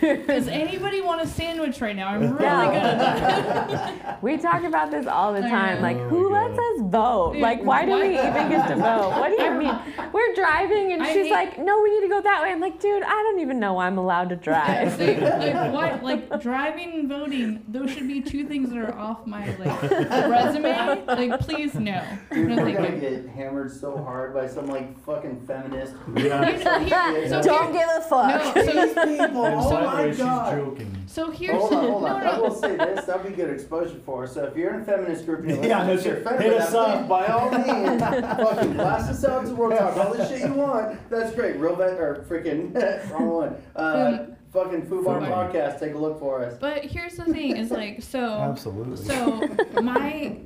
[0.00, 2.09] Does anybody want a sandwich right now?
[2.09, 2.66] I'm really Yeah.
[2.66, 3.68] good at
[4.02, 4.22] that.
[4.22, 5.80] We talk about this all the time.
[5.82, 7.32] Like, Oh who my lets us vote?
[7.35, 9.11] Dude, Like, why do we even get to vote?
[9.11, 9.76] What do you mean?
[10.12, 12.50] We're driving and I she's hate- like, no, we need to go that way.
[12.50, 14.92] I'm like, dude, I don't even know why I'm allowed to drive.
[14.96, 16.02] see, like what?
[16.02, 17.64] Like driving and voting.
[17.68, 21.04] Those should be two things that are off my like resume.
[21.06, 22.02] Like, please no.
[22.32, 23.00] Dude, No, we're thank gonna you.
[23.00, 25.94] get hammered so hard by some like fucking feminist.
[26.16, 26.50] yeah.
[26.50, 28.56] You know, here- so don't here- give a fuck.
[28.56, 30.57] No, so, people, And oh my way, she's god.
[30.59, 31.03] joking.
[31.07, 32.25] so here's Hold on, hold on.
[32.25, 34.35] no, I will say this, that'll be good exposure for us.
[34.35, 36.25] So if you're in a feminist group and you're Yeah, listening no to your shit.
[36.25, 36.99] feminist, Hit us up.
[37.01, 38.03] please, by all means,
[38.51, 41.11] fucking blast us out to the world, talk all the shit you want.
[41.11, 41.57] That's great.
[41.57, 42.75] Real vet or freaking
[43.12, 43.57] wrong one.
[43.75, 45.51] Uh, fucking Foo Bar Foo Bar.
[45.51, 46.57] podcast, take a look for us.
[46.59, 48.18] But here's the thing: is like so.
[48.20, 48.96] Absolutely.
[48.96, 49.40] So
[49.83, 50.37] my,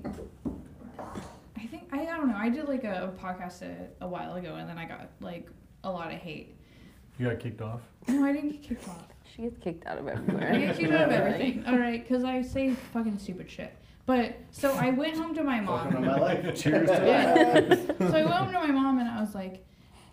[1.56, 2.36] I think I, I don't know.
[2.36, 5.48] I did like a podcast a, a while ago, and then I got like
[5.84, 6.56] a lot of hate.
[7.18, 7.80] You got kicked off.
[8.08, 9.06] No, I didn't get kicked off.
[9.34, 10.52] She gets kicked out of I everywhere.
[10.58, 11.64] get kicked out of everything.
[11.68, 13.74] All right, because I say fucking stupid shit.
[14.06, 16.06] But so I went home to my Welcome to mom.
[16.06, 16.42] my life.
[16.60, 18.08] Cheers to Yeah.
[18.10, 19.64] so I went home to my mom and I was like,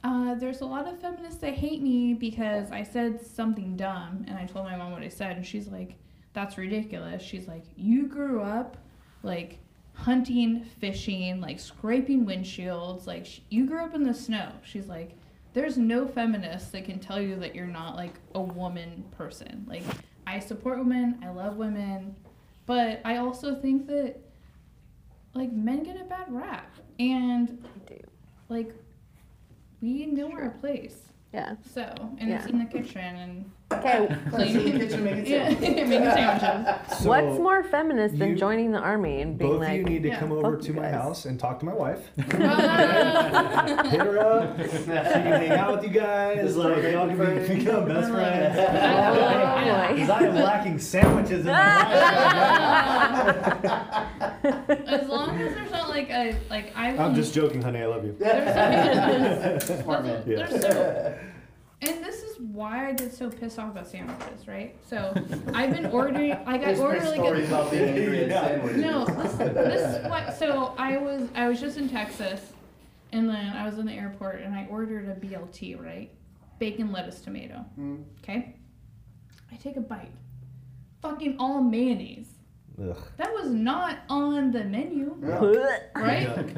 [0.03, 4.37] uh, "There's a lot of feminists that hate me because I said something dumb." And
[4.37, 5.95] I told my mom what I said, and she's like,
[6.33, 8.77] "That's ridiculous." She's like, "You grew up
[9.23, 9.59] like."
[9.99, 15.17] hunting fishing like scraping windshields like sh- you grew up in the snow she's like
[15.57, 19.65] there's no feminist that can tell you that you're not like a woman person.
[19.67, 19.81] Like
[20.27, 22.15] I support women, I love women,
[22.67, 24.19] but I also think that
[25.33, 27.65] like men get a bad rap and
[28.49, 28.71] like
[29.81, 31.09] we know our place.
[31.33, 31.55] Yeah.
[31.73, 34.07] So, and it's in the kitchen and Okay.
[34.29, 35.89] Clean the kitchen, making yeah, sandwiches.
[35.89, 36.99] making sandwiches.
[36.99, 39.83] So What's more feminist than you- joining the army and being both like, of you
[39.83, 40.93] need to yeah, come over fuck to you my guys.
[40.93, 42.09] house and talk to my wife.
[42.15, 44.57] Hit her up.
[44.61, 46.55] She can hang out with you guys.
[46.55, 48.57] Like y'all can be, become best friends.
[48.57, 48.63] I
[49.15, 49.87] know, I.
[49.89, 51.83] Oh, because I am lacking sandwiches in my
[53.23, 53.65] life.
[54.87, 57.81] as long as there's not like a like I will I'm just joking, honey.
[57.81, 58.15] I love you.
[58.17, 60.23] there's, Smart man.
[60.25, 60.45] Yeah.
[60.47, 61.17] there's so
[61.81, 64.75] and this is why I get so pissed off about sandwiches, right?
[64.89, 65.13] So
[65.53, 68.81] I've been ordering, like I There's order like a, about being angry at sandwiches.
[68.81, 70.35] no, this, this is what.
[70.37, 72.41] So I was I was just in Texas,
[73.11, 76.09] and then I was in the airport, and I ordered a BLT, right?
[76.59, 77.57] Bacon, lettuce, tomato.
[77.75, 77.97] Hmm.
[78.23, 78.55] Okay.
[79.51, 80.11] I take a bite.
[81.03, 82.29] Fucking all mayonnaise.
[82.81, 82.97] Ugh.
[83.17, 85.39] That was not on the menu, Yeah.
[85.95, 86.57] right?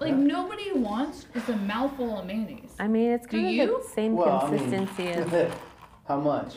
[0.00, 2.72] Like nobody wants just a mouthful of mayonnaise.
[2.80, 3.82] I mean, it's Do kind of you?
[3.82, 5.52] the same Well, I mean- consistency as
[6.08, 6.56] How much?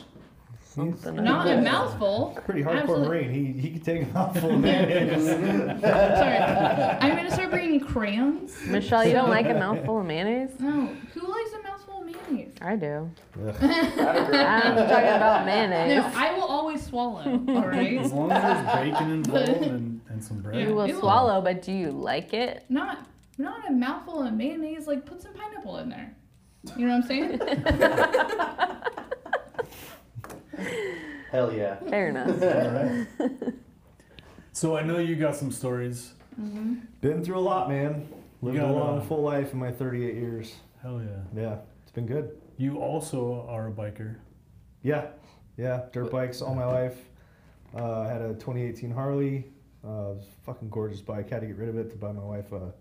[0.60, 1.14] something.
[1.16, 2.38] Not a mouthful.
[2.44, 3.30] Pretty hardcore Absolute- marine.
[3.54, 5.24] He he could take a mouthful of mayonnaise.
[5.80, 6.36] Sorry.
[6.38, 8.60] I'm gonna start bringing crayons.
[8.66, 10.50] Michelle, you don't like a mouthful of mayonnaise?
[10.60, 10.86] No.
[11.14, 12.52] Who likes a mouthful of mayonnaise?
[12.60, 13.10] I do.
[13.36, 15.96] I'm talking about mayonnaise.
[15.96, 17.22] No, I will always swallow.
[17.48, 17.98] All right.
[17.98, 20.60] As long as there's bacon involved and, and some bread.
[20.60, 20.98] You will Ew.
[20.98, 22.64] swallow, but do you like it?
[22.68, 23.06] Not
[23.38, 24.86] not a mouthful of mayonnaise.
[24.86, 26.16] Like put some pineapple in there.
[26.76, 27.40] You know what I'm saying?
[31.30, 31.76] Hell yeah.
[31.88, 32.42] Fair enough.
[32.42, 33.06] All right.
[34.52, 36.12] So I know you got some stories.
[36.40, 36.80] Mhm.
[37.00, 38.08] Been through a lot, man.
[38.42, 40.54] Lived got, a long, uh, full life in my 38 years.
[40.82, 41.42] Hell yeah.
[41.42, 42.40] Yeah, it's been good.
[42.56, 44.16] You also are a biker.
[44.82, 45.08] Yeah,
[45.56, 45.82] yeah.
[45.92, 46.96] Dirt bikes all my life.
[47.74, 49.46] Uh, I had a 2018 Harley.
[49.84, 51.28] Uh, it was a fucking gorgeous bike.
[51.30, 52.72] Had to get rid of it to buy my wife a,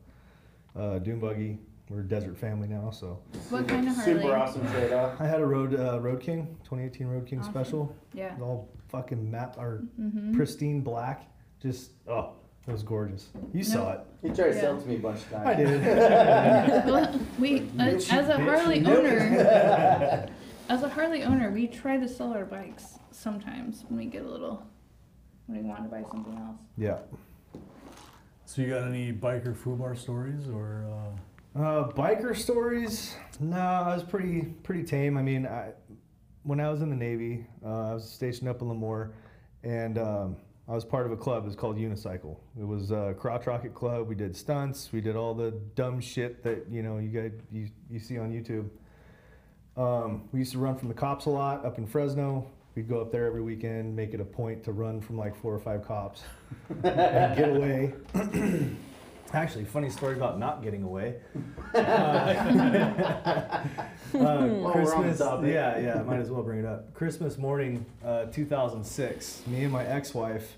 [0.76, 1.60] a dune buggy.
[1.90, 3.20] We're a desert family now, so
[3.52, 4.14] What kind of Harley?
[4.22, 5.22] Super awesome trade off.
[5.22, 7.52] I had a Road uh, Road King 2018 Road King Awesome.
[7.54, 7.96] Special.
[8.14, 8.34] Yeah.
[8.34, 10.34] It was all fucking matte or Mm-hmm.
[10.34, 11.28] pristine black.
[11.62, 12.32] Just oh,
[12.68, 13.30] it was gorgeous.
[13.54, 14.00] You saw it.
[14.24, 15.48] He tried to sell it to me a bunch of times.
[15.48, 16.86] I did.
[16.88, 20.28] Well, we as, as a Harley owner,
[20.70, 24.28] as a Harley owner, we try to sell our bikes sometimes when we get a
[24.28, 24.66] little
[25.46, 26.58] when we want to buy something else.
[26.78, 26.98] yeah.
[28.46, 30.86] So you got any biker foobar stories or?
[31.56, 33.16] Uh, Uh, biker stories?
[33.40, 35.18] No, I was pretty pretty tame.
[35.18, 35.72] I mean, I,
[36.44, 39.12] when I was in the Navy, uh, I was stationed up in Lemoore,
[39.64, 40.36] and um,
[40.68, 41.44] I was part of a club.
[41.44, 42.38] It was called Unicycle.
[42.60, 44.08] It was a crotch rocket club.
[44.08, 44.92] We did stunts.
[44.92, 48.32] We did all the dumb shit that you know you guys you, you see on
[48.32, 48.70] YouTube.
[49.78, 52.48] Um, we used to run from the cops a lot up in Fresno.
[52.76, 55.54] We'd go up there every weekend, make it a point to run from like four
[55.54, 56.24] or five cops
[56.84, 57.94] and get away.
[59.34, 61.16] Actually, funny story about not getting away.
[61.74, 62.34] Uh,
[64.14, 65.54] we're on the Christmas, topic.
[65.54, 66.94] yeah, yeah, might as well bring it up.
[66.94, 69.44] Christmas morning, uh, 2006.
[69.48, 70.58] Me and my ex-wife,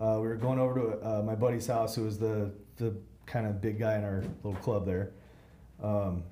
[0.00, 2.94] uh, we were going over to uh, my buddy's house, who was the the
[3.26, 5.10] kind of big guy in our little club there.
[5.82, 6.22] Um,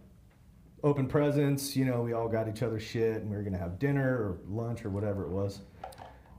[0.82, 3.78] open presents, you know, we all got each other shit, and we were gonna have
[3.78, 5.60] dinner or lunch or whatever it was.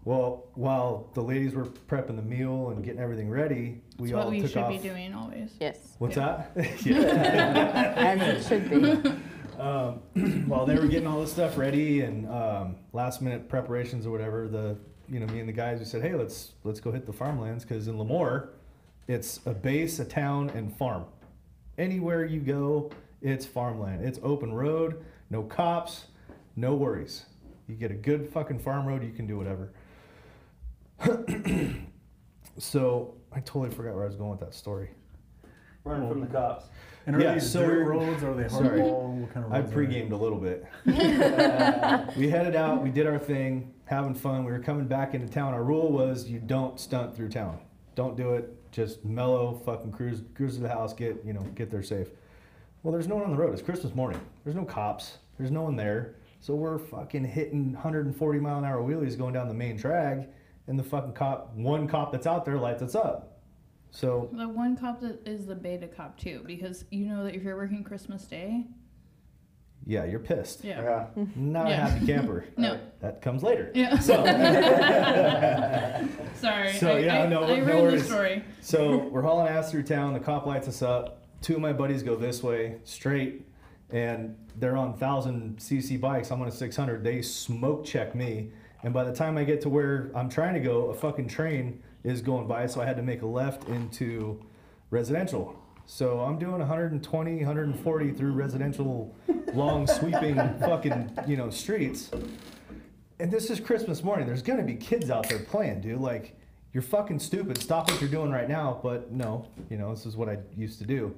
[0.05, 4.23] Well, while the ladies were prepping the meal and getting everything ready, we That's all
[4.25, 4.69] what we took should off.
[4.71, 5.49] be doing always.
[5.59, 6.45] Yes, What's Yeah.
[6.55, 6.85] that?
[6.85, 7.93] yeah.
[7.97, 9.09] as it should be.
[9.59, 9.95] um,
[10.47, 14.47] while they were getting all this stuff ready and um, last minute preparations or whatever,
[14.47, 14.77] the
[15.09, 17.65] you know me and the guys we said, hey, let's let's go hit the farmlands
[17.65, 18.49] because in Lemoore,
[19.09, 21.03] it's a base, a town, and farm.
[21.77, 22.89] Anywhere you go,
[23.21, 24.03] it's farmland.
[24.05, 26.05] It's open road, no cops,
[26.55, 27.25] no worries.
[27.67, 29.71] You get a good fucking farm road, you can do whatever.
[32.57, 34.89] so I totally forgot where I was going with that story.
[35.83, 36.65] Running from the cops.
[37.05, 38.23] and are Yeah, these so dirt we're- roads?
[38.23, 38.79] Are they Sorry.
[38.81, 39.13] hardball?
[39.21, 39.73] What kind of I roads are they?
[39.75, 40.65] pre-gamed a little bit.
[42.17, 44.43] we headed out, we did our thing, having fun.
[44.45, 45.53] We were coming back into town.
[45.53, 47.59] Our rule was you don't stunt through town.
[47.95, 48.53] Don't do it.
[48.71, 52.09] Just mellow, fucking cruise, cruise to the house, get you know, get there safe.
[52.83, 53.53] Well, there's no one on the road.
[53.53, 54.19] It's Christmas morning.
[54.43, 55.17] There's no cops.
[55.37, 56.15] There's no one there.
[56.39, 60.27] So we're fucking hitting 140 mile an hour wheelies going down the main drag,
[60.67, 63.39] and the fucking cop, one cop that's out there lights us up.
[63.91, 67.41] So The one cop that is the beta cop too, because you know that if
[67.43, 68.65] you're working Christmas Day,
[69.85, 70.63] yeah, you're pissed.
[70.63, 70.81] yeah,
[71.15, 71.23] Yeah.
[71.35, 72.45] Not a happy camper.
[72.57, 72.79] No.
[72.99, 73.71] That comes later.
[73.73, 73.97] yeah.
[73.99, 74.15] So.
[76.35, 76.73] Sorry.
[76.73, 78.05] So, I, yeah, I, no- I no ruined the worries.
[78.05, 78.43] story.
[78.61, 80.13] So we're hauling ass through town.
[80.13, 81.23] The cop lights us up.
[81.47, 83.47] Two of my buddies go this way straight,
[83.89, 86.29] and they're on thousand cc bikes.
[86.29, 87.05] I'm on a 600.
[87.05, 88.51] They smoke check me,
[88.83, 91.81] and by the time I get to where I'm trying to go, a fucking train
[92.03, 92.67] is going by.
[92.67, 94.43] So I had to make a left into
[94.89, 95.57] residential.
[95.85, 99.15] So I'm doing 120, 140 through residential,
[99.53, 102.11] long sweeping fucking you know streets.
[103.21, 104.27] And this is Christmas morning.
[104.27, 106.01] There's gonna be kids out there playing, dude.
[106.01, 106.37] Like,
[106.73, 107.57] you're fucking stupid.
[107.57, 108.81] Stop what you're doing right now.
[108.83, 111.15] But no, you know, this is what I used to do.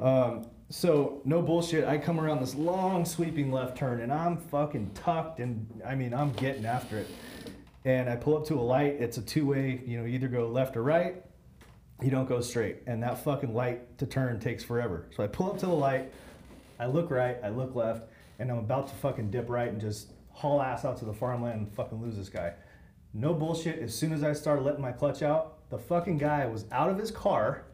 [0.00, 1.84] Um, so, no bullshit.
[1.86, 6.14] I come around this long sweeping left turn and I'm fucking tucked and I mean,
[6.14, 7.08] I'm getting after it.
[7.84, 8.96] And I pull up to a light.
[9.00, 11.22] It's a two way, you know, either go left or right.
[12.00, 12.78] You don't go straight.
[12.86, 15.06] And that fucking light to turn takes forever.
[15.16, 16.12] So I pull up to the light.
[16.78, 18.08] I look right, I look left,
[18.40, 21.60] and I'm about to fucking dip right and just haul ass out to the farmland
[21.60, 22.54] and fucking lose this guy.
[23.14, 23.78] No bullshit.
[23.78, 26.98] As soon as I started letting my clutch out, the fucking guy was out of
[26.98, 27.66] his car,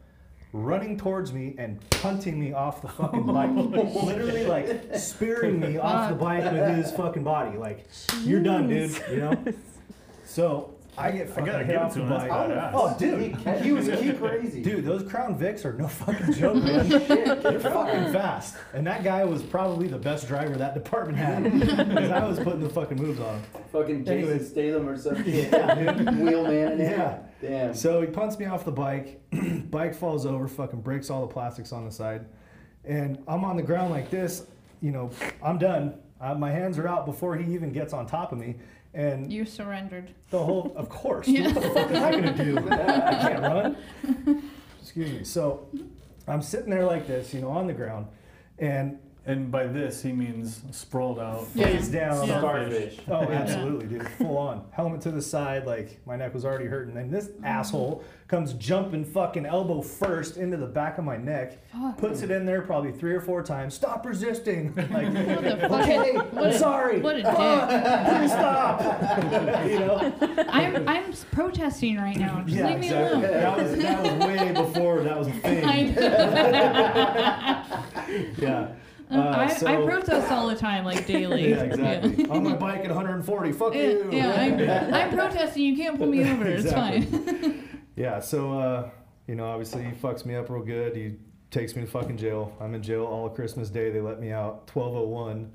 [0.51, 3.51] running towards me and punting me off the fucking bike.
[3.51, 7.57] Literally like spearing me off the bike with his fucking body.
[7.57, 7.87] Like,
[8.23, 8.91] you're done, dude.
[9.11, 9.43] You know.
[10.25, 12.29] So I get fucking gotta hit give it off to the bike.
[12.29, 12.71] badass.
[12.73, 14.61] Oh, dude, He- he was he he, crazy.
[14.61, 16.89] Dude, those Crown Vics are no fucking joke, man.
[16.89, 18.57] They're fucking fast.
[18.73, 21.43] And that guy was probably the best driver that department had.
[21.89, 23.43] Because I was putting the fucking moves on him.
[23.71, 24.49] Fucking Jason Anyways.
[24.49, 25.51] Statham or some shit.
[25.51, 26.07] Yeah, dude.
[26.19, 26.91] Wheelman in it.
[26.97, 27.19] Yeah.
[27.41, 27.73] Damn.
[27.73, 29.21] So he punts me off the bike.
[29.71, 32.25] bike falls over, fucking breaks all the plastics on the side.
[32.85, 34.45] And I'm on the ground like this.
[34.81, 35.09] You know,
[35.43, 35.95] I'm done.
[36.21, 38.55] Uh, my hands are out before he even gets on top of me.
[38.93, 40.11] And You surrendered.
[40.31, 41.27] the whole, of course.
[41.27, 42.57] What the fuck am I gonna do?
[42.57, 44.43] I can't run.
[44.81, 45.23] Excuse me.
[45.23, 45.67] So
[46.27, 48.07] I'm sitting there like this, you know, on the ground,
[48.57, 51.45] and And by this, he means sprawled out.
[51.53, 51.65] Yeah.
[51.67, 52.27] face down.
[52.27, 52.39] Yeah.
[52.39, 52.97] Starfish.
[53.07, 54.07] Oh, absolutely, dude.
[54.17, 54.63] Full on.
[54.71, 56.97] Helmet to the side, like my neck was already hurting.
[56.97, 61.97] And this asshole comes jumping fucking elbow first into the back of my neck, Fuck.
[61.97, 63.73] puts it in there probably three or four times.
[63.75, 64.73] Stop resisting.
[64.89, 65.71] Like, What the fuck?
[65.81, 66.99] okay, What I'm a- sorry.
[67.01, 67.83] What a Fuck, dick.
[68.17, 68.81] Please stop.
[69.67, 70.13] you know?
[70.49, 72.41] I'm I'm protesting right now.
[72.45, 73.19] Just Yeah, leave me exactly.
[73.19, 73.21] alone.
[73.21, 75.95] That was that was way before that was a I thing.
[75.95, 76.01] know.
[78.47, 78.67] Yeah.
[79.11, 81.49] I, Uh, I so- protest all the time, like daily.
[81.49, 82.25] Yeah, exactly.
[82.29, 83.51] On my bike at 140.
[83.53, 84.09] Fuck Yeah, you.
[84.11, 85.63] yeah, I'm, I'm protesting.
[85.63, 86.45] You can't pull me over.
[86.47, 87.65] It's fine.
[87.95, 88.89] Yeah, so uh,
[89.27, 90.95] you know, obviously he fucks me up real good.
[90.95, 91.15] He
[91.51, 92.55] takes me to fucking jail.
[92.61, 93.89] I'm in jail all Christmas Day.
[93.89, 95.51] They let me out 1201.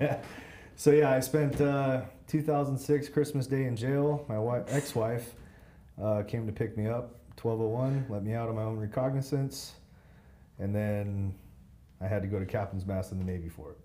[0.78, 4.24] So yeah, I spent uh, 2006 Christmas Day in jail.
[4.28, 5.34] My wife, ex-wife
[6.00, 9.72] uh, came to pick me up 1201, let me out on my own recognizance,
[10.60, 11.34] and then
[12.00, 13.78] I had to go to captain's mast in the Navy for it.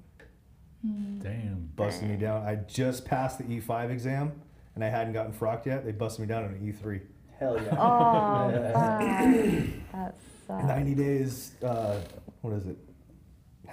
[1.23, 1.71] Damn.
[1.75, 2.45] Busted me down.
[2.45, 4.31] I just passed the E5 exam,
[4.75, 5.83] and I hadn't gotten frocked yet.
[5.85, 7.01] They busted me down on an E E3.
[7.39, 7.75] Hell yeah.
[7.75, 9.91] Oh, fuck.
[9.93, 10.63] That sucks.
[10.65, 11.51] 90 days.
[11.63, 11.99] Uh,
[12.41, 12.77] what is it?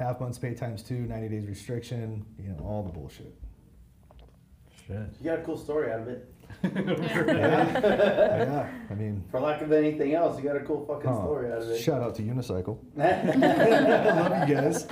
[0.01, 1.01] Half months pay times two.
[1.01, 2.24] 90 days restriction.
[2.38, 3.34] You know all the bullshit.
[4.86, 4.96] Shit.
[5.20, 6.34] You got a cool story out of it.
[6.64, 6.70] Yeah,
[7.28, 8.70] yeah.
[8.90, 11.18] I mean, For lack of anything else, you got a cool fucking huh.
[11.18, 11.78] story out of it.
[11.78, 12.78] shout out to Unicycle.
[12.98, 13.03] I
[14.30, 14.86] love you guys.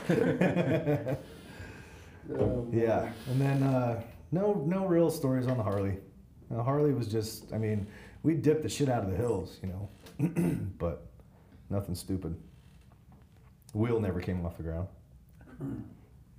[2.38, 5.96] Oh, yeah, and then uh, no, no real stories on the Harley.
[6.50, 7.86] Now, Harley was just, I mean,
[8.22, 9.88] we dipped the shit out of the hills, you know,
[10.78, 11.06] but
[11.70, 12.36] nothing stupid.
[13.72, 14.88] The wheel never came off the ground.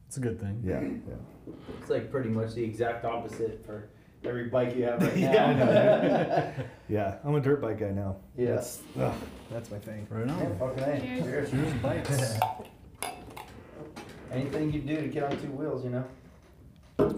[0.07, 0.61] It's a good thing.
[0.65, 1.53] Yeah, yeah.
[1.81, 3.89] It's like pretty much the exact opposite for
[4.25, 5.31] every bike you have right now.
[5.31, 8.17] Yeah, I know, Yeah, I'm a dirt bike guy now.
[8.35, 8.55] Yeah.
[8.55, 9.13] That's, ugh,
[9.51, 10.07] that's my thing.
[10.09, 10.57] Right Yeah, on.
[10.59, 10.99] fucking A.
[10.99, 11.23] Cheers.
[11.23, 11.51] Cheers.
[11.51, 12.39] Cheers, bikes.
[14.31, 16.03] Anything you do to get on two wheels, you know?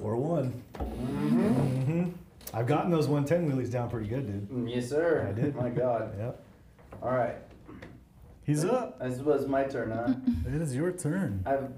[0.01, 0.63] Or one.
[0.75, 1.81] Mm-hmm.
[1.91, 2.09] hmm
[2.53, 4.69] I've gotten those 110 wheelies down pretty good, dude.
[4.69, 5.25] Yes, sir.
[5.29, 5.55] I did.
[5.55, 6.13] My God.
[6.17, 6.43] Yep.
[7.01, 7.35] All right.
[8.43, 8.99] He's up.
[8.99, 10.13] This was my turn, huh?
[10.53, 11.43] It is your turn.
[11.45, 11.71] I have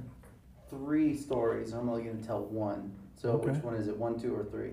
[0.78, 1.74] three stories.
[1.74, 2.92] I'm only going to tell one.
[3.16, 3.52] So Okay.
[3.52, 3.96] which one is it?
[3.98, 4.72] One, two, or three?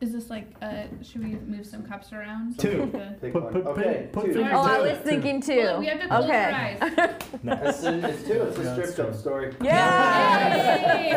[0.00, 2.58] Is this like, uh, should we move some cups around?
[2.58, 2.86] Two.
[2.86, 3.20] Good.
[3.20, 3.52] Pick Put- one.
[3.52, 4.42] put- okay, put two.
[4.42, 4.82] Oh, I Two.
[4.82, 5.58] was thinking two.
[5.58, 6.44] Well, we have to close okay.
[6.44, 6.78] our eyes.
[7.44, 8.42] It's, a, it's two.
[8.42, 9.18] It's a Yeah, strip that's club true.
[9.18, 9.54] story.
[9.62, 11.12] Yay!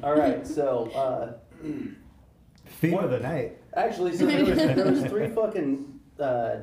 [0.02, 0.46] All right.
[0.46, 3.04] So uh, Theme What?
[3.04, 3.58] of the night.
[3.74, 6.00] Actually, so there was, there was three fucking.
[6.18, 6.56] Uh,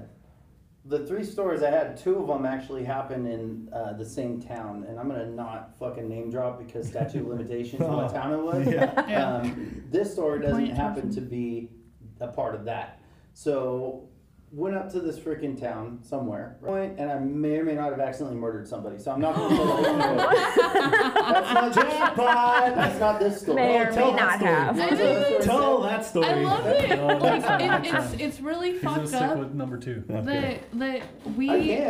[0.88, 4.86] the three stories I had, two of them actually happened in uh, the same town,
[4.88, 8.42] and I'm gonna not fucking name drop because statute of limitations of what town it
[8.42, 8.68] was.
[8.68, 9.10] Yeah.
[9.10, 9.36] Yeah.
[9.36, 11.72] Um, this story doesn't happen to be
[12.20, 13.02] a part of that.
[13.34, 14.10] So
[14.52, 16.94] went up to this freaking town somewhere, right?
[16.98, 18.98] and I may or may not have accidentally murdered somebody.
[18.98, 19.84] So I'm not gonna tell you.
[20.18, 22.76] That's not Jackpot!
[22.76, 23.56] That's not this story.
[23.58, 24.52] May or tell may that not story.
[24.54, 24.78] have.
[24.78, 26.28] Wanna tell the Tell that story.
[26.28, 27.22] I love it.
[27.22, 29.38] Like, it, it's it's really He's fucked stick up.
[29.38, 30.04] with number two.
[30.08, 31.02] that that
[31.36, 31.50] we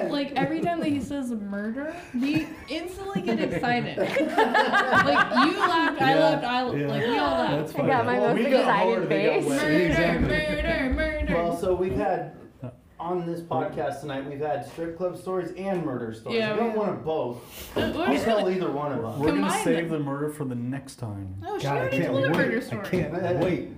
[0.09, 3.97] like every time that he says murder, we instantly get excited.
[3.97, 6.87] like you laughed, I Yeah, laughed, I yeah.
[6.87, 7.79] like we all laughed.
[7.79, 8.65] I got my Well, most excited
[8.97, 9.45] hard, they got face.
[9.45, 9.61] wet.
[9.61, 10.27] Murder, Exactly.
[10.27, 11.33] murder, murder.
[11.35, 12.33] Well, so we've had
[12.99, 16.39] on this podcast tonight, we've had strip club stories and murder stories.
[16.39, 17.77] Yeah, we don't we- want both.
[17.77, 19.19] Uh, we're I'll just tell gonna- either one of them.
[19.19, 19.99] We're gonna Combine save them.
[19.99, 21.35] the murder for the next time.
[21.45, 22.37] Oh, she God, I already can't told a wait.
[22.37, 22.87] murder I story.
[22.89, 23.69] can't wait.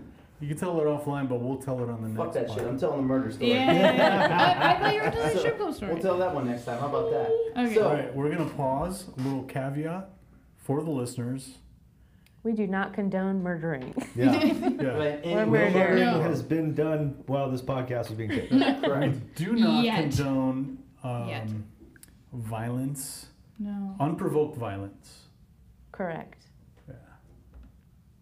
[0.42, 2.26] You can tell it offline, but we'll tell it on the next time.
[2.28, 2.48] Fuck next.
[2.54, 2.68] that shit.
[2.70, 3.52] I'm telling the murder story.
[3.52, 4.56] Yeah.
[4.62, 5.94] I, I thought you were telling a So, strip club story.
[5.94, 6.80] We'll tell that one next time.
[6.80, 7.30] How about that?
[7.66, 7.76] Okay.
[7.76, 9.06] So- All right, we're gonna pause.
[9.18, 10.10] A little caveat
[10.56, 11.58] for the listeners.
[12.44, 13.94] We do not condone murdering.
[14.16, 14.34] Yeah.
[14.44, 14.54] Yeah.
[15.00, 15.96] Right, We're murder.
[15.96, 16.22] No.
[16.22, 18.52] has been done while this podcast was being taped.
[18.84, 19.14] Correct.
[19.16, 20.00] We do not Yet.
[20.02, 21.50] condone um, Yet.
[22.34, 23.28] violence,
[23.60, 23.96] no.
[24.00, 25.24] unprovoked violence.
[25.92, 26.46] Correct.
[26.88, 26.96] Yeah.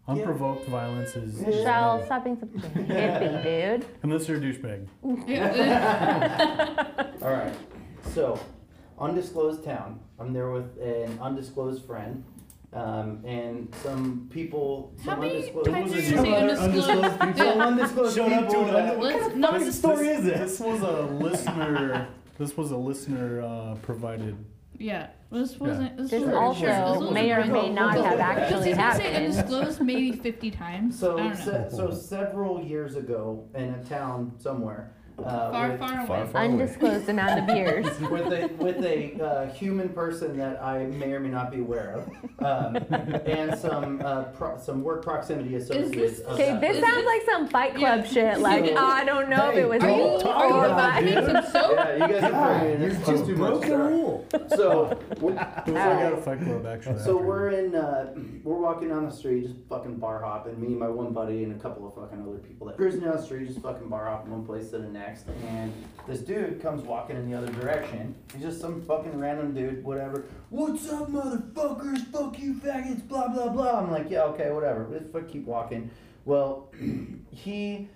[0.08, 2.06] Unprovoked violence is, Michelle, Shell, no.
[2.06, 3.44] stop being such a hippie,
[3.80, 3.86] dude.
[4.04, 4.88] unless you're a douchebag.
[7.22, 7.54] All right.
[8.14, 8.40] So,
[9.00, 10.00] undisclosed town.
[10.20, 12.24] I'm there with an undisclosed friend,
[12.78, 14.94] um, and some people.
[15.04, 15.70] How Some many undisclosed.
[15.70, 17.20] times are you Some say other undisclosed undisclosed?
[17.20, 19.52] people Some undisclosed showed up to people an that- under- what Let's kind of not-
[19.54, 20.60] fucking story is This this?
[20.60, 22.08] was a listener.
[22.38, 24.38] this was a listener uh, provided.
[24.78, 25.08] Yeah.
[25.32, 25.98] This wasn't.
[25.98, 29.04] This, This was also sure, this may or may not have actually Just gonna say
[29.12, 29.26] happened.
[29.38, 30.98] undisclosed maybe 50 times.
[31.00, 31.68] So, I don't know.
[31.70, 36.08] se- so several years ago, in a town somewhere, uh, far, with, far away.
[36.08, 36.52] Far, far away.
[36.54, 38.00] Undisclosed amount of years.
[38.10, 41.96] with a with a uh, human person that I may or may not be aware
[42.40, 42.76] of, um,
[43.26, 45.92] and some uh, pro- some work proximity associates.
[45.92, 48.40] this- of Okay, that this sounds like some Fight Club shit.
[48.40, 50.66] Like, So- I don't know if it was Are you, me talk are you or
[50.66, 51.34] about about it, to my.
[51.34, 51.72] make some soap?
[51.76, 54.28] Yeah, you guys are God, bringing you're just too much broken rule.
[54.56, 57.00] So, we- It was like at a fight club actually.
[57.00, 57.18] so after.
[57.18, 58.14] we're in, uh,
[58.44, 60.60] we're walking down the street, just fucking bar hopping.
[60.62, 62.68] Me, my one buddy, and a couple of fucking other people.
[62.68, 65.07] That cruising down the street, just fucking bar hopping one place to the next.
[65.48, 65.74] And
[66.08, 68.16] this dude comes walking in the other direction.
[68.34, 70.26] He's just some fucking random dude, whatever.
[70.50, 72.06] What's up, motherfuckers?
[72.12, 73.08] Fuck you, faggots.
[73.08, 73.80] Blah blah blah.
[73.80, 74.88] I'm like, yeah, okay, whatever.
[74.92, 75.90] Let's fuck keep walking.
[76.26, 76.70] Well,
[77.32, 77.88] he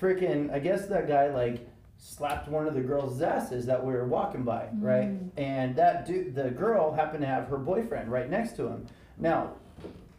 [0.00, 1.66] freaking, I guess that guy like
[1.98, 4.82] slapped one of the girls' asses that we were walking by, mm.
[4.82, 5.10] right?
[5.36, 8.86] And that dude, the girl happened to have her boyfriend right next to him.
[9.18, 9.52] Now,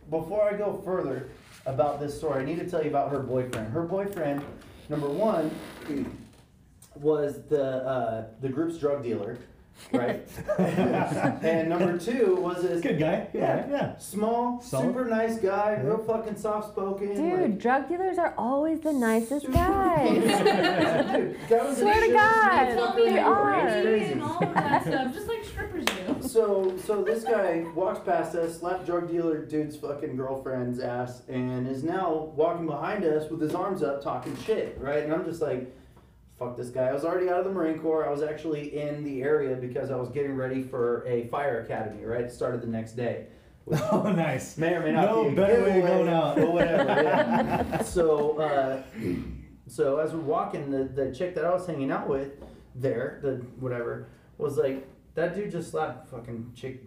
[0.09, 1.29] before I go further
[1.65, 3.71] about this story, I need to tell you about her boyfriend.
[3.71, 4.43] Her boyfriend,
[4.89, 5.51] number one,
[6.97, 9.37] was the uh, the group's drug dealer,
[9.91, 10.27] right?
[10.59, 13.27] and number two was this Good guy.
[13.33, 13.97] Yeah, yeah.
[13.97, 14.87] small, Solid.
[14.87, 17.15] super nice guy, real fucking soft spoken.
[17.15, 20.13] Dude, drug dealers are always the nicest guys.
[21.49, 22.67] Dude, Swear to God.
[22.67, 23.81] They tell They me you're are.
[23.81, 25.93] pretty and all of that stuff, just like strippers do.
[26.25, 31.65] So, so this guy walks past us, slapped drug dealer dude's fucking girlfriend's ass, and
[31.67, 35.03] is now walking behind us with his arms up, talking shit, right?
[35.03, 35.73] And I'm just like,
[36.37, 36.87] fuck this guy.
[36.87, 38.05] I was already out of the Marine Corps.
[38.05, 42.03] I was actually in the area because I was getting ready for a fire academy,
[42.03, 42.21] right?
[42.21, 43.27] It started the next day.
[43.91, 44.59] Oh, nice.
[44.59, 46.35] May or may not No be a better way to go now.
[46.35, 47.01] But whatever.
[47.01, 47.81] Yeah.
[47.83, 48.83] so, uh,
[49.67, 52.33] so as we're walking, the, the chick that I was hanging out with
[52.75, 56.83] there, the whatever, was like, that dude just slapped fucking chick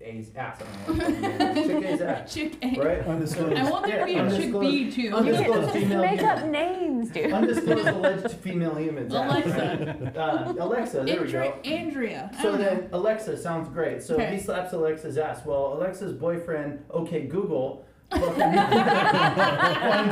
[0.00, 0.60] A's ass.
[0.60, 1.04] I don't know.
[1.04, 1.66] what fucking name it is.
[1.66, 2.34] chick A's ass.
[2.34, 2.80] Chick A.
[2.80, 2.98] Right?
[3.06, 3.52] Undisclosed.
[3.56, 5.14] I want there to be a Yeah, chick B undisclosed- too.
[5.16, 6.38] undisclosed Just female make human.
[6.38, 7.32] up names, dude.
[7.32, 9.30] Undisclosed alleged female human's ass.
[9.46, 10.12] Alexa.
[10.18, 11.40] Uh, Alexa, there we go.
[11.42, 11.62] Andrea.
[11.64, 12.30] Andrea.
[12.36, 12.64] So don't know.
[12.64, 14.02] then Alexa sounds great.
[14.02, 14.32] So Okay.
[14.34, 15.44] he slaps Alexa's ass.
[15.44, 18.42] Well, Alexa's boyfriend, okay Google, fucking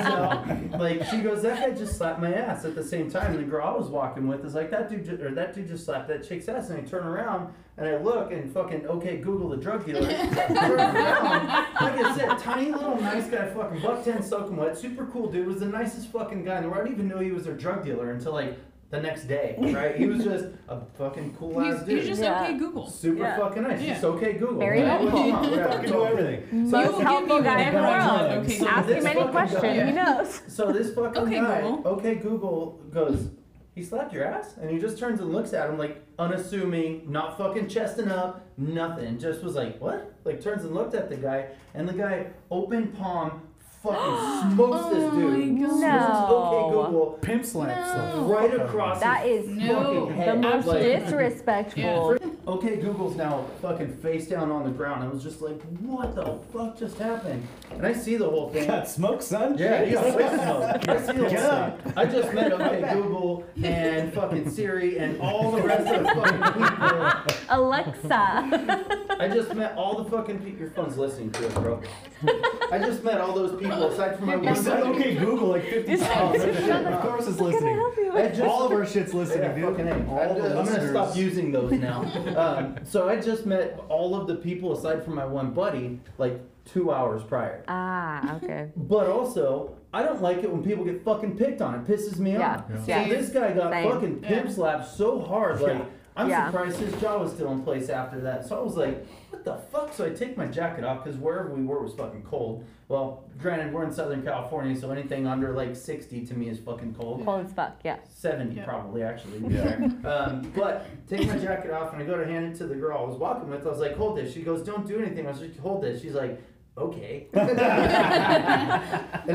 [0.07, 0.79] out.
[0.79, 3.33] Like she goes, that guy just slapped my ass at the same time.
[3.35, 5.69] And the girl I was walking with is like, that dude, ju- or that dude
[5.69, 6.71] just slapped that chick's ass.
[6.71, 10.01] And I turn around and I look and fucking okay Google the drug dealer.
[10.11, 15.07] Turns around, like I said, tiny little nice guy, fucking buck ten soaking wet, super
[15.07, 15.47] cool dude.
[15.47, 16.83] Was the nicest fucking guy in the world.
[16.83, 18.59] I didn't even know he was their drug dealer until like.
[18.89, 19.97] The next day, right?
[19.97, 21.99] He was just a fucking cool ass dude.
[21.99, 22.45] he's just Yeah.
[22.45, 22.87] okay Google.
[22.89, 23.37] Super Yeah.
[23.37, 23.83] fucking nice.
[23.83, 23.93] Yeah.
[23.95, 24.59] Just okay Google.
[24.59, 25.23] Very Yeah, helpful.
[25.25, 26.43] whatever, whatever, Fucking it's do everything.
[26.71, 27.91] So- Most He'll give helpful you guy in the world.
[27.91, 28.47] drugs.
[28.61, 30.43] Okay, Ask him any fucking question, guy- he knows.
[30.49, 31.93] So this fucking Okay, guy, Google.
[31.93, 33.29] okay Google goes,
[33.75, 34.57] he slapped your ass?
[34.61, 39.19] And he just turns and looks at him like unassuming, not fucking chesting up, nothing.
[39.19, 40.15] Just was like, what?
[40.25, 43.43] Like turns and looked at the guy, and the guy open palm
[43.87, 45.55] fucking oh smokes this Oh dude.
[45.55, 45.71] my God.
[45.71, 46.37] Smokes No.
[46.37, 47.85] okay Google Pimp slaps No.
[47.93, 48.31] stuff.
[48.31, 50.07] right across That his is No.
[50.09, 52.17] fucking the most Like, disrespectful.
[52.47, 55.03] Okay, Google's now fucking face down on the ground.
[55.03, 57.43] I was just like, what the fuck just happened?
[57.73, 58.69] And I see the whole thing.
[58.69, 59.59] Got smoke, son?
[59.59, 60.89] Yeah, you got way smoke.
[60.89, 61.83] I see the whole Get up.
[61.83, 61.93] thing.
[61.97, 66.63] I just met okay Google and fucking Siri and all the rest of the fucking
[66.63, 67.37] people.
[67.49, 69.03] Alexa.
[69.19, 70.61] I just met all the fucking people.
[70.61, 71.81] Your phone's listening to it, bro.
[72.73, 74.99] I just met all those people aside from my You one said buddy.
[74.99, 76.43] okay Google like 50 times.
[76.45, 77.75] of course it's Can I listening.
[77.77, 79.65] help you I just- All of our shit's Yeah, listening, dude.
[79.71, 80.11] fucking A.
[80.11, 82.03] All I- the I'm gonna stop using those now.
[82.37, 86.41] um, so I just met all of the people aside from my one buddy like
[86.65, 87.63] two hours prior.
[87.69, 88.71] Ah, okay.
[88.77, 91.75] But also, I don't like it when people get fucking picked on.
[91.77, 92.57] It pisses me Yeah.
[92.57, 92.65] off.
[92.69, 92.79] Yeah.
[92.81, 93.09] So Same.
[93.09, 93.91] this guy got Same.
[93.93, 94.53] fucking pimp Yeah.
[94.53, 95.85] slapped so hard, like Yeah.
[96.17, 96.47] I'm Yeah.
[96.47, 98.47] surprised his jaw was still in place after that.
[98.47, 99.93] So I was like, what the fuck?
[99.93, 102.65] So I take my jacket off because wherever we were was fucking cold.
[102.89, 106.95] Well, granted, we're in Southern California, so anything under like 60 to me is fucking
[106.95, 107.25] cold.
[107.25, 107.79] Cold as fuck.
[107.85, 107.97] Yeah.
[108.09, 108.65] 70 Yeah.
[108.65, 109.39] probably actually.
[109.55, 109.75] Yeah.
[110.09, 112.99] um, but take my jacket off and I go to hand it to the girl
[112.99, 113.67] I was walking with.
[113.67, 114.33] I was like, hold this.
[114.33, 115.27] She goes, don't do anything.
[115.27, 116.01] I was like, hold this.
[116.01, 116.41] She's like,
[116.79, 117.27] okay.
[117.33, 117.61] and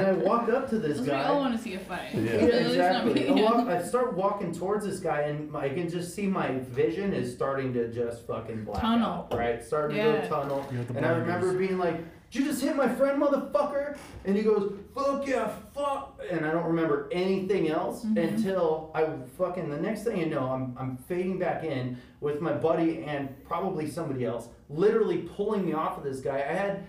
[0.01, 1.03] I walk up to this guy.
[1.03, 1.23] We guy.
[1.25, 2.09] all want to see a fight.
[2.13, 2.21] Yeah.
[2.21, 3.29] Yeah, At least not exactly.
[3.29, 7.13] I, walk, I start walking towards this guy, and I can just see my vision
[7.13, 9.27] is starting to just fucking black Tunnel.
[9.31, 9.63] out, right?
[9.63, 10.65] Starting to go tunnel.
[10.71, 11.67] You And I remember blinders.
[11.67, 11.97] being like,
[12.31, 16.51] "Did you just hit my friend, motherfucker?" And he goes, "Fuck yeah, fuck!" And I
[16.51, 18.29] don't remember anything else Mhm.
[18.29, 19.05] until I
[19.37, 19.69] fucking.
[19.69, 23.87] The next thing you know, I'm I'm fading back in with my buddy and probably
[23.89, 26.37] somebody else, literally pulling me off of this guy.
[26.37, 26.83] I had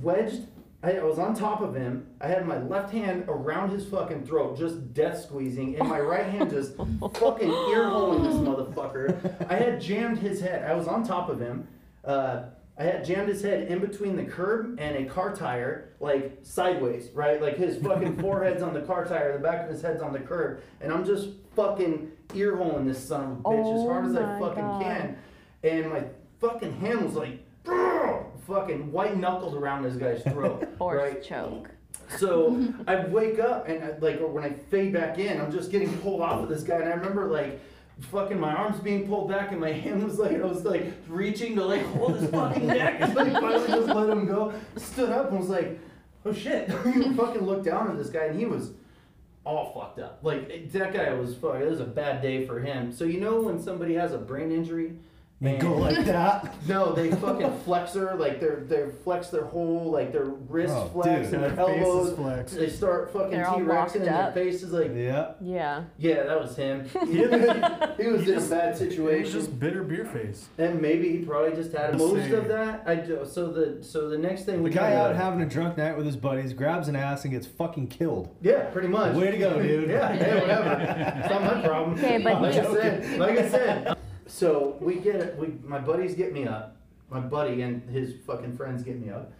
[0.00, 0.46] wedged.
[0.84, 2.06] I, I was on top of him.
[2.20, 6.26] I had my left hand around his fucking throat, just death squeezing, and my right
[6.26, 6.74] hand just
[7.14, 9.46] fucking ear holing this motherfucker.
[9.48, 10.68] I had jammed his head.
[10.68, 11.68] I was on top of him.
[12.04, 12.44] Uh,
[12.76, 17.10] I had jammed his head in between the curb and a car tire, like sideways,
[17.14, 17.40] right?
[17.40, 20.18] Like his fucking forehead's on the car tire, the back of his head's on the
[20.18, 24.06] curb, and I'm just fucking ear holing this son of a bitch as Oh hard
[24.06, 24.82] as I fucking God.
[24.82, 25.18] can.
[25.62, 26.04] And my
[26.40, 31.22] fucking hand was like, fucking white knuckles around this guy's throat, Horse right?
[31.22, 31.70] choke.
[32.18, 35.96] So I wake up and I, like when I fade back in, I'm just getting
[35.98, 37.60] pulled off of this guy, and I remember like
[38.10, 41.54] fucking my arms being pulled back and my hand was like I was like reaching
[41.56, 44.52] to like hold his fucking neck, and like finally just let him go.
[44.76, 45.78] Stood up and was like,
[46.24, 46.68] oh shit!
[46.68, 48.72] you fucking looked down at this guy, and he was
[49.44, 50.20] all fucked up.
[50.22, 51.56] Like that guy was fuck.
[51.56, 52.92] It was a bad day for him.
[52.92, 54.94] So you know when somebody has a brain injury.
[55.42, 56.54] They go like that.
[56.68, 60.88] no, they fucking flex her, like they're they flex their whole like their wrist Oh,
[60.92, 61.34] flex dude.
[61.34, 62.14] and their Their elbows.
[62.16, 62.52] flex.
[62.52, 64.34] They start fucking T Rexing and their up.
[64.34, 65.32] face is like Yeah.
[65.40, 65.82] Yeah.
[65.98, 66.88] Yeah, that was him.
[67.10, 69.18] he was in a bad situation.
[69.18, 70.46] It was just bitter beer face.
[70.58, 72.34] And maybe he probably just had most saying.
[72.34, 72.84] of that.
[72.86, 75.46] I do, so the so the next thing The we guy kinda- out having a
[75.46, 78.28] drunk night with his buddies grabs an ass and gets fucking killed.
[78.42, 79.16] Yeah, pretty much.
[79.16, 79.90] Way to go, dude.
[79.90, 81.18] yeah, hey, whatever.
[81.18, 81.98] It's not my problem.
[81.98, 83.96] Okay, but like I said, like I said.
[84.26, 85.36] So we get it.
[85.38, 86.76] We my buddies get me up.
[87.10, 89.32] My buddy and his fucking friends get me up.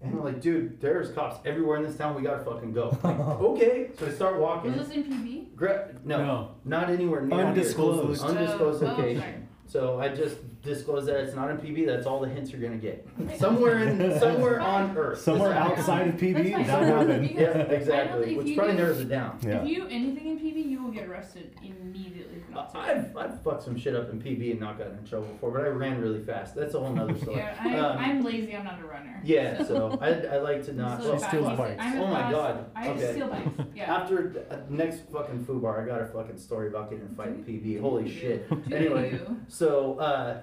[0.00, 2.14] And I'm like, dude, there's cops everywhere in this town.
[2.14, 2.96] We gotta fucking go.
[3.02, 3.90] Like, okay.
[3.98, 4.76] So I start walking.
[4.76, 5.56] Was this in PB?
[5.56, 6.50] Gra- no, No.
[6.64, 8.20] not anywhere near Undisclosed.
[8.20, 8.28] here.
[8.30, 9.20] Undisclosed Oh, oh, location.
[9.20, 9.34] sorry.
[9.66, 11.84] So I just disclose that it's not in PB.
[11.86, 13.06] That's all the hints you're gonna get.
[13.38, 15.20] Somewhere in somewhere on Earth.
[15.20, 17.30] Somewhere outside of PB, That's that happened.
[17.30, 18.30] Yeah, I know that exactly.
[18.30, 19.38] if Which you probably do- narrows it down.
[19.42, 19.62] Yeah.
[19.62, 22.17] If you anything in PB, you will get arrested immediately for
[22.50, 22.84] not saying.
[22.84, 25.62] I've, I've fucked some shit up in PB and not gotten in trouble before, but
[25.62, 26.54] I ran really fast.
[26.54, 27.36] That's a whole nother story.
[27.38, 28.54] Yeah, I, Um, I'm lazy.
[28.56, 29.20] I'm not a runner.
[29.24, 31.02] yeah, so I, I like to not.
[31.02, 31.28] So She fast.
[31.30, 31.76] steals I'm a bikes.
[31.82, 32.70] fast- Oh my God.
[32.74, 33.12] I Okay.
[33.12, 33.48] steal bikes.
[33.74, 33.94] Yeah.
[33.96, 37.14] After uh, next fucking foo bar, I got a fucking story about getting in a
[37.14, 37.80] fight in PB.
[37.80, 38.48] Holy shit.
[38.68, 39.40] Do Anyway, you?
[39.48, 40.40] So, uh,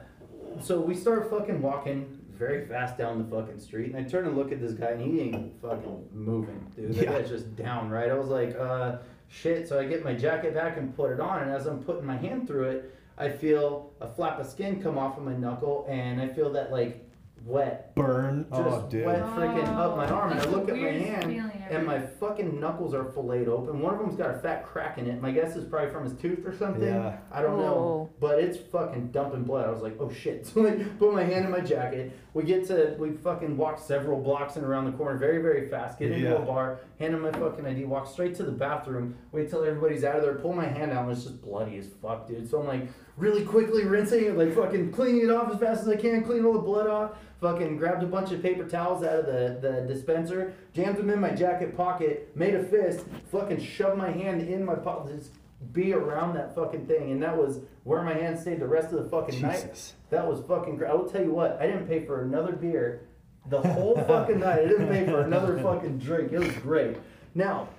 [0.62, 4.36] so we start fucking walking very fast down the fucking street, and I turn and
[4.38, 6.94] look at this guy, and he ain't fucking moving, dude.
[6.94, 7.12] That Yeah.
[7.14, 8.10] guy's just down, right?
[8.10, 8.98] I was like, uh,
[9.28, 9.68] shit.
[9.68, 12.18] So I get my jacket back and put it on, and as I'm putting my
[12.18, 16.22] hand through it, I feel a flap of skin come off of my knuckle, and
[16.22, 17.02] I feel that like
[17.46, 18.46] wet, Burn.
[18.52, 19.06] Oh, just Oh, dude.
[19.06, 21.24] wet freaking up my arm, and I look at my hand.
[21.26, 21.78] feeling ever.
[21.78, 23.80] And my fucking knuckles are filleted open.
[23.82, 25.22] One of them's got a fat crack in it.
[25.22, 26.84] My guess is probably from his tooth or something.
[26.84, 27.18] Yeah.
[27.32, 28.10] I don't know.
[28.20, 29.68] But it's fucking dumping blood.
[29.68, 30.46] I was like, oh shit.
[30.56, 32.12] So I put my hand in my jacket.
[32.34, 36.00] We get to, we fucking walk several blocks and around the corner very, very fast.
[36.00, 36.36] Get into Yeah.
[36.36, 40.04] a bar, hand him my fucking ID, walk straight to the bathroom, wait till everybody's
[40.04, 42.50] out of there, pull my hand out, and it's just bloody as fuck, dude.
[42.50, 45.88] So I'm like, really quickly rinsing it, like fucking cleaning it off as fast as
[45.88, 47.12] I can, clean all the blood off.
[47.42, 51.20] Fucking grabbed a bunch of paper towels out of the, the dispenser, jammed them in
[51.20, 55.32] my jacket pocket, made a fist, fucking shoved my hand in my pocket, just
[55.72, 57.12] be around that fucking thing.
[57.12, 59.94] And that was where my hand stayed the rest of the fucking night.
[60.10, 60.92] That was fucking great.
[60.92, 63.08] I will tell you what, I didn't pay for another beer
[63.48, 64.60] the whole fucking night.
[64.60, 66.32] I didn't pay for another fucking drink.
[66.32, 66.98] It was great.
[67.34, 67.70] Now,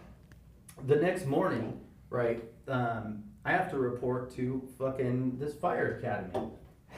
[0.87, 6.51] the next morning, right, um, I have to report to fucking this fire academy.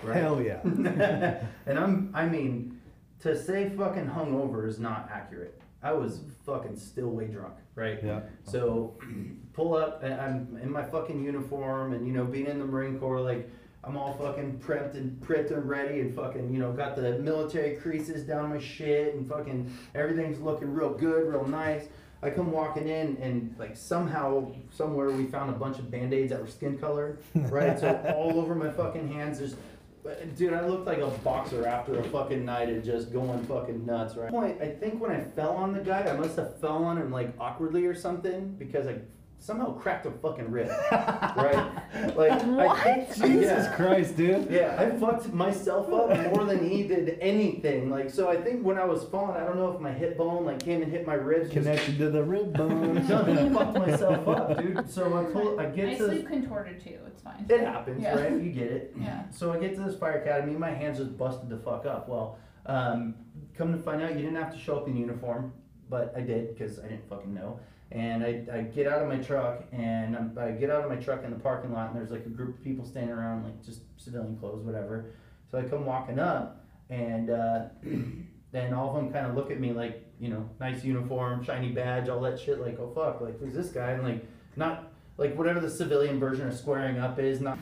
[0.03, 0.17] Right?
[0.17, 0.61] Hell yeah.
[1.67, 2.81] and I'm, I mean,
[3.21, 5.61] to say fucking hungover is not accurate.
[5.83, 7.99] I was fucking still way drunk, right?
[8.03, 8.21] Yeah.
[8.43, 8.99] So,
[9.53, 12.99] pull up, and I'm in my fucking uniform, and you know, being in the Marine
[12.99, 13.49] Corps, like,
[13.85, 17.77] I'm all fucking prepped and prepped and ready, and fucking, you know, got the military
[17.77, 21.87] creases down my shit, and fucking everything's looking real good, real nice.
[22.21, 26.31] I come walking in, and like somehow, somewhere, we found a bunch of band aids
[26.31, 27.79] that were skin colored, right?
[27.79, 29.55] so all over my fucking hands,
[30.37, 34.17] Dude, I looked like a boxer after a fucking night of just going fucking nuts,
[34.17, 34.31] right?
[34.31, 37.11] Point, I think when I fell on the guy, I must have fell on him
[37.11, 38.99] like awkwardly or something because I
[39.41, 41.71] somehow cracked a fucking rib, right?
[42.17, 43.09] Like, I, What?
[43.15, 43.73] Jesus yeah.
[43.77, 44.51] Christ, dude.
[44.51, 47.89] Yeah, I fucked myself up more than he did anything.
[47.91, 50.45] Like, so I think when I was falling, I don't know if my hip bone
[50.45, 51.51] like came and hit my ribs.
[51.51, 52.97] just- Connected to the rib bone.
[53.09, 54.91] No, I fucked myself up, dude.
[54.91, 56.99] So I told, I I get to sleep contorted too.
[57.07, 57.47] It's fine.
[57.49, 58.19] it happens, Yeah.
[58.21, 58.33] right?
[58.33, 58.95] You get it.
[59.01, 59.23] Yeah.
[59.31, 62.09] So I get to this fire academy, my hands just busted the fuck up.
[62.09, 62.37] Well,
[62.67, 63.15] um,
[63.57, 65.53] come to find out, you didn't have to show up in uniform,
[65.89, 67.61] but I did because I didn't fucking know.
[67.91, 70.97] And I, I get out of my truck and I'm, I get out of my
[70.97, 73.65] truck in the parking lot and there's like a group of people standing around like
[73.65, 75.07] just civilian clothes, whatever.
[75.51, 77.65] So I come walking up and uh,
[78.53, 81.71] then all of them kind of look at me like, you know, nice uniform, shiny
[81.71, 82.61] badge, all that shit.
[82.61, 83.93] Like, oh fuck, like who's this guy?
[83.93, 84.25] And like,
[84.57, 87.59] not like whatever the civilian version of squaring up is, not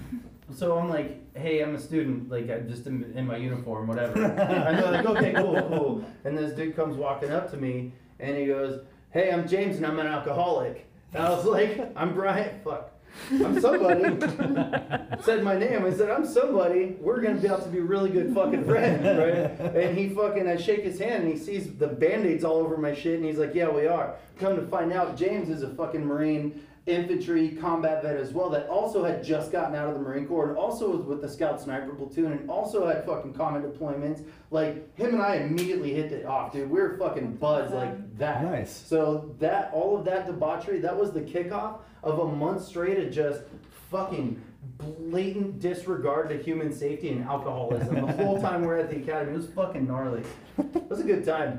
[0.55, 4.22] so I'm like, hey, I'm a student, like I'm just in, in my uniform, whatever.
[4.24, 6.05] and they're like, okay, cool, cool.
[6.24, 8.81] And this dude comes walking up to me and he goes,
[9.17, 10.85] hey, I'm James and I'm an alcoholic.
[11.14, 12.61] And I was like, I'm Brian.
[12.62, 12.93] Fuck.
[13.31, 14.03] I'm somebody.
[15.23, 15.87] said my name.
[15.87, 16.99] I said, I'm somebody.
[17.01, 19.75] We're gonna be able to be really good fucking friends, right?
[19.75, 22.93] And he fucking, I shake his hand and he sees the band-aids all over my
[22.93, 24.17] shit and he's like, yeah, we are.
[24.39, 28.68] Come to find out, James is a fucking Marine infantry combat vet as well that
[28.68, 31.61] also had just gotten out of the Marine Corps and also was with the Scout
[31.61, 34.24] Sniper Platoon and also had fucking combat deployments.
[34.53, 36.70] Like him and I immediately hit it off, dude.
[36.70, 38.03] We were fucking buds like uh-huh.
[38.18, 38.45] that.
[38.45, 38.84] Nice.
[38.87, 43.12] So that all of that debauchery, that was the kickoff of a month straight of
[43.12, 43.43] just
[43.91, 44.41] fucking
[44.78, 47.95] blatant disregard to human safety and alcoholism.
[48.07, 50.22] the whole time we we're at the academy, it was fucking gnarly.
[50.59, 51.59] It was a good time.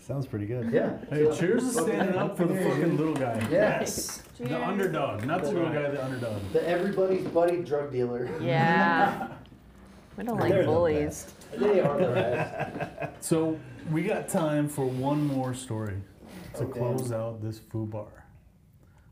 [0.00, 0.72] Sounds pretty good.
[0.72, 0.98] Yeah.
[1.10, 3.46] Hey, cheers to standing up for the fucking little guy.
[3.50, 4.22] Yes.
[4.38, 6.40] The underdog, not the little guy, the underdog.
[6.52, 8.28] The everybody's buddy drug dealer.
[8.40, 9.28] Yeah.
[10.16, 11.32] We don't like They're the bullies.
[11.56, 13.12] They are the best.
[13.24, 13.56] So
[13.92, 15.94] we got time for one more story
[16.54, 16.78] to Okay.
[16.80, 18.26] close out this foo bar.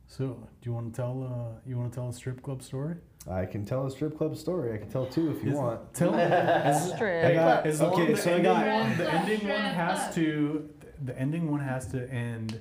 [0.09, 1.23] So, do you want to tell?
[1.23, 2.97] Uh, you want to tell a strip club story?
[3.31, 4.75] I can tell a strip club story.
[4.75, 5.95] I can tell two if you Is- want.
[5.95, 6.13] Tell.
[6.15, 7.25] as, Strip.
[7.25, 10.13] I got- as long okay, the so I ending got- one, the ending one has
[10.17, 10.69] to.
[11.05, 12.61] The ending one has to end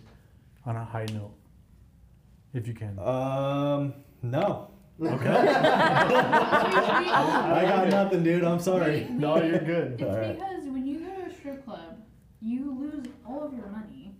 [0.67, 1.33] on a high note,
[2.55, 2.97] if you can.
[2.99, 3.93] Um,
[4.23, 4.71] no.
[5.01, 5.29] Okay.
[5.29, 6.05] I
[7.67, 8.43] got nothing, dude.
[8.45, 9.07] I'm sorry.
[9.11, 9.93] no, you're good.
[9.99, 10.33] It's All right.
[10.39, 11.99] because when you go to a strip club,
[12.41, 14.15] you lose all of your money,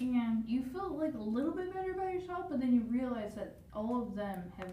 [0.00, 3.56] and you feel like a little bit better about yourself, but then you realize that
[3.74, 4.68] all of them have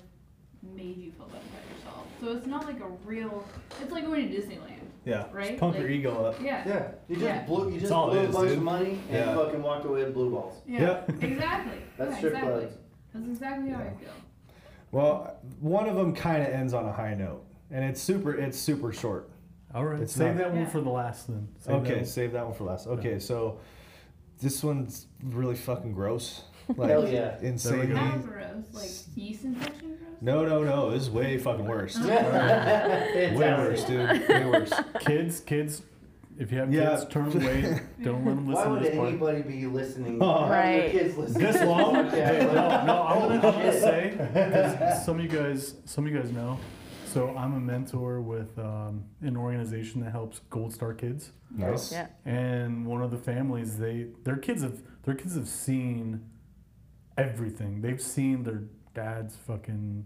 [0.76, 2.06] made you feel better about yourself.
[2.22, 3.44] So it's not like a real.
[3.82, 4.74] It's like going to Disneyland.
[5.06, 5.26] Yeah.
[5.32, 5.50] Right?
[5.50, 6.40] Just pump your ego up.
[6.42, 6.68] Yeah.
[6.68, 6.92] Yeah.
[7.08, 7.44] You just Yeah.
[7.46, 8.58] blew you just all it blew a bunch dude.
[8.58, 9.36] of money and Yeah.
[9.36, 10.62] fucking walked away with blue balls.
[10.68, 10.82] Yeah.
[10.82, 11.24] Yep.
[11.24, 11.78] Exactly.
[11.98, 12.60] That's yeah, strip exactly.
[12.66, 12.78] clubs.
[13.18, 14.10] That's exactly how I feel.
[14.92, 18.34] Well, one of them kind of ends on a high note, and it's super.
[18.34, 19.30] It's super short.
[19.76, 20.02] All right.
[20.02, 20.70] It's Save not- that one Yeah.
[20.70, 21.48] for the last then.
[21.60, 22.06] Save that okay, one.
[22.06, 22.88] save that one for last.
[22.88, 23.60] Okay, so
[24.42, 26.44] this one's really fucking gross.
[26.76, 27.38] Like, Hell yeah.
[27.42, 27.96] Insanely.
[27.96, 28.66] How gross?
[28.74, 30.12] Like yeast infection gross?
[30.20, 30.92] No, no, no.
[30.92, 31.98] This is way fucking worse.
[31.98, 32.06] Oh.
[32.06, 34.28] way worse, dude.
[34.28, 34.74] Way worse.
[35.00, 35.82] Kids, kids.
[36.40, 36.92] If you have Yeah.
[36.92, 37.82] kids, turn away.
[38.04, 39.08] Don't let them Why listen to would this part.
[39.10, 40.20] anybody be listening?
[40.22, 40.28] Oh.
[40.34, 40.50] Have your
[40.82, 40.92] Right.
[40.92, 41.42] kids listen.
[41.42, 41.96] This long?
[42.06, 42.54] Yeah, Hey, no,
[42.86, 43.82] no, I'm gonna, I'm gonna Shit.
[43.82, 46.60] say some of you guys, some of you guys know.
[47.06, 51.92] So I'm a mentor with um, an organization that helps Gold Star kids, Nice.
[51.92, 52.08] Yeah.
[52.26, 56.22] and one of the families, they their kids have their kids have seen
[57.18, 57.82] everything.
[57.82, 58.64] They've seen their
[58.94, 60.06] dads fucking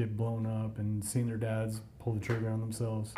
[0.00, 3.12] get blown up and seen their dads pull the trigger on themselves.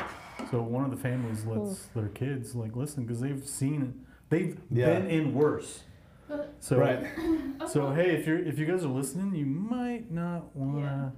[0.50, 1.50] So one of the families hmm.
[1.50, 3.94] lets their kids like listen because they've seen it.
[4.28, 4.98] They've Yeah.
[4.98, 5.84] been in worse.
[6.60, 7.06] So Right.
[7.68, 11.10] so hey, if you're if you guys are listening, you might not want to Yeah.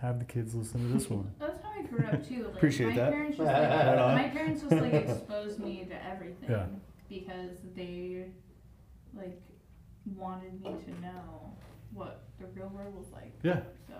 [0.00, 1.32] have the kids listen to this one.
[1.38, 2.44] That's how I grew up too.
[2.44, 3.12] Like, Appreciate my that.
[3.12, 6.66] Parents just, like, my parents just like exposed me to everything Yeah.
[7.08, 8.26] because they
[9.14, 9.40] like
[10.04, 11.54] wanted me to know
[11.92, 13.32] what the real world was like.
[13.42, 13.94] Yeah, So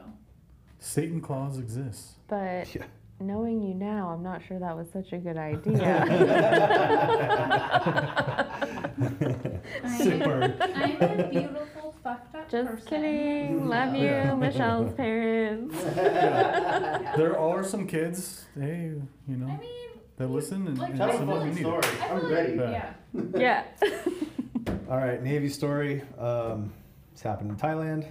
[0.87, 2.15] Satan claws exists.
[2.29, 2.85] But Yeah.
[3.19, 5.77] knowing you now, I'm not sure that was such a good idea.
[9.99, 10.55] Super.
[10.61, 12.87] I'm a beautiful fucked up Just person.
[12.89, 13.67] kidding.
[13.69, 14.35] Love you, Yeah.
[14.35, 15.77] Michelle's parents.
[17.17, 18.93] There are some kids, hey,
[19.27, 21.55] you know, I mean, that listen and, like, and Tell a some of fucking you
[21.55, 21.79] need story.
[21.79, 21.87] it.
[21.87, 22.55] I feel I'm like, ready.
[22.57, 22.93] Yeah.
[23.37, 23.65] Yeah.
[23.83, 23.99] Yeah.
[24.91, 26.03] All right, Navy story.
[26.19, 26.73] Um,
[27.13, 28.07] it's happened in Thailand.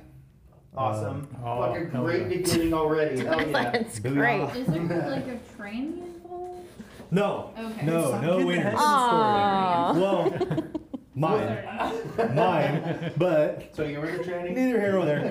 [0.77, 1.27] Awesome.
[1.43, 2.27] Oh, Fucking hell great yeah.
[2.37, 3.19] beginning already.
[3.25, 3.71] Hell yeah.
[3.71, 4.41] That's great.
[4.55, 6.67] Is there like a training involved?
[7.11, 7.85] No, Okay.
[7.85, 8.63] no, Stop no getting winners.
[8.65, 9.93] ahead of Aw.
[9.95, 10.63] Well,
[11.15, 14.55] mine, mine, but So you were in the training?
[14.55, 15.23] neither here nor there.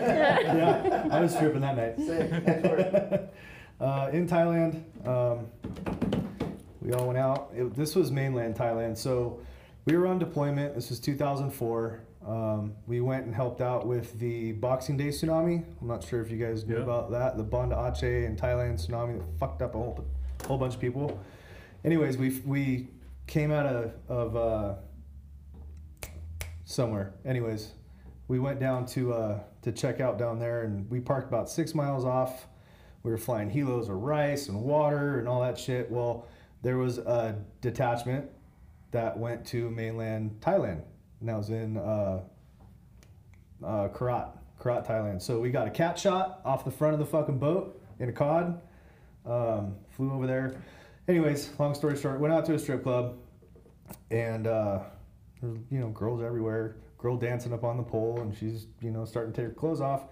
[0.42, 1.98] Yeah, I was tripping that night.
[1.98, 2.30] Sick.
[2.46, 3.28] Next word.
[3.80, 5.46] uh, in Thailand, um,
[6.80, 7.50] we all went out.
[7.54, 9.40] It, this was mainland Thailand, so
[9.84, 10.74] we were on deployment.
[10.74, 12.00] This was 2004.
[12.26, 15.62] Um, we went and helped out with the Boxing Day tsunami.
[15.80, 16.82] I'm not sure if you guys knew Yeah.
[16.82, 17.36] about that.
[17.36, 20.04] The Banda Aceh and Thailand tsunami that fucked up a whole,
[20.46, 21.18] whole bunch of people.
[21.84, 22.88] Anyways, we we
[23.26, 24.74] came out of of uh,
[26.64, 27.12] somewhere.
[27.24, 27.72] Anyways,
[28.28, 31.74] we went down to uh, to check out down there, and we parked about six
[31.74, 32.46] miles off.
[33.02, 35.90] We were flying helos of rice and water and all that shit.
[35.90, 36.26] Well,
[36.62, 38.30] there was a detachment
[38.92, 40.80] that went to mainland Thailand,
[41.24, 42.20] and that was in uh,
[43.64, 44.28] uh, Korat,
[44.60, 45.22] Korat, Thailand.
[45.22, 48.12] So we got a cat shot off the front of the fucking boat in a
[48.12, 48.60] cod.
[49.24, 50.54] Um, flew over there.
[51.08, 53.16] Anyways, long story short, went out to a strip club,
[54.10, 54.80] and uh,
[55.40, 56.76] there were, you know girls everywhere.
[56.98, 59.80] Girl dancing up on the pole, and she's you know starting to take her clothes
[59.80, 60.02] off.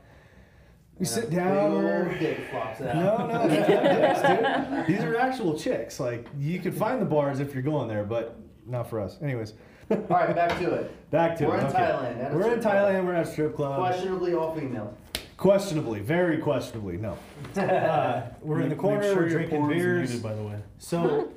[0.94, 2.08] We And sit down.
[2.08, 2.96] Big dick flops out.
[2.96, 4.86] no, no, these are dicks, dude.
[4.96, 6.00] These are actual chicks.
[6.00, 9.18] Like you could find the bars if you're going there, but not for us.
[9.20, 9.52] Anyways,
[9.92, 11.10] All right, back to it.
[11.10, 11.48] back to it.
[11.48, 11.60] We're it.
[11.60, 11.78] in okay.
[11.78, 12.74] Thailand, at a We're in strip club.
[12.74, 13.04] Thailand.
[13.04, 13.78] We're at a strip club.
[13.78, 14.96] Questionably all female.
[15.36, 16.96] Questionably, very questionably.
[16.96, 17.18] No.
[17.56, 19.02] Uh, we're in the corner.
[19.02, 20.10] Sure we're drinking beers.
[20.10, 20.56] muted, by the way.
[20.78, 21.30] So,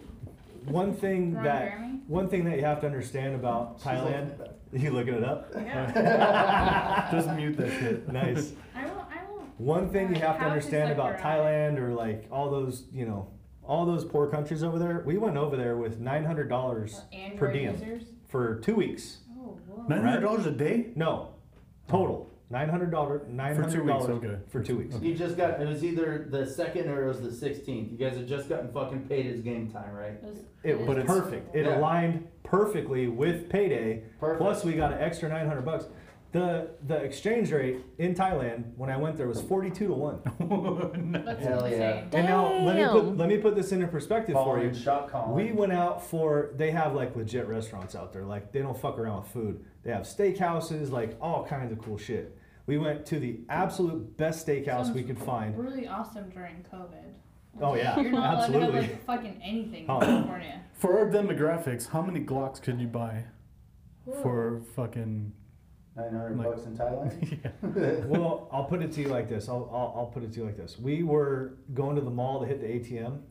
[0.66, 2.00] one thing Ron that Jeremy?
[2.08, 4.50] one thing that you have to understand about Thailand.
[4.72, 5.52] You looking it up?
[5.56, 7.08] Yeah.
[7.12, 8.08] Just mute that shit.
[8.12, 8.54] Nice.
[8.76, 8.98] I won't.
[9.00, 9.60] I won't.
[9.60, 12.86] One thing you have to How understand is about that Thailand or like all those,
[12.92, 13.32] you know,
[13.64, 15.04] all those poor countries over there.
[15.06, 18.04] We went over there with nine hundred dollars Android per diem users.
[18.36, 19.18] For two weeks.
[19.38, 19.86] Oh, whoa.
[19.88, 20.92] Nine hundred dollars a day.
[20.96, 21.36] No,
[21.88, 23.22] total nine hundred dollars.
[23.30, 24.38] Nine hundred dollars okay.
[24.50, 24.96] for two weeks.
[25.02, 27.92] You just got, it was either the second or it was the 16th.
[27.92, 30.12] You guys had just gotten fucking paid as game time, right?
[30.14, 31.56] It was- It was But perfect.
[31.56, 31.80] It Yeah.
[31.80, 34.04] aligned perfectly with payday.
[34.20, 34.42] Perfect.
[34.42, 35.86] Plus, we got an extra nine hundred bucks.
[36.36, 40.20] The the exchange rate in Thailand when I went there was forty two to one.
[41.26, 42.04] That's Hell yeah.
[42.04, 42.10] insane.
[42.12, 43.18] And now let me put Damn.
[43.18, 44.80] let me put this into perspective for Following you.
[44.80, 45.34] shot calling.
[45.34, 48.26] We went out for they have like legit restaurants out there.
[48.26, 49.64] Like they don't fuck around with food.
[49.84, 52.38] They have steakhouses, like all kinds of cool shit.
[52.66, 55.58] We went to the absolute best steakhouse we could find.
[55.58, 57.14] Really awesome during COVID.
[57.62, 58.82] Oh yeah, You're not allowed to absolutely.
[58.82, 60.02] have like fucking anything Oh.
[60.02, 60.62] in California.
[60.74, 63.24] For our demographics, how many Glocks could you buy
[64.04, 64.22] Whoa.
[64.22, 65.32] for fucking?
[65.96, 67.40] 900 Like- bucks in Thailand.
[67.76, 68.06] Yeah.
[68.06, 69.48] well, I'll put it to you like this.
[69.50, 70.78] I'll, I'll, I'll put it to you like this.
[70.78, 73.22] We were going to the mall to hit the ATM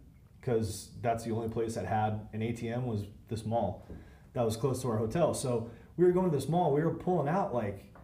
[0.41, 3.87] because that's the only place that had an ATM was this mall
[4.35, 5.33] that was close to our hotel.
[5.35, 6.73] So we were going to this mall.
[6.73, 7.95] We were pulling out like,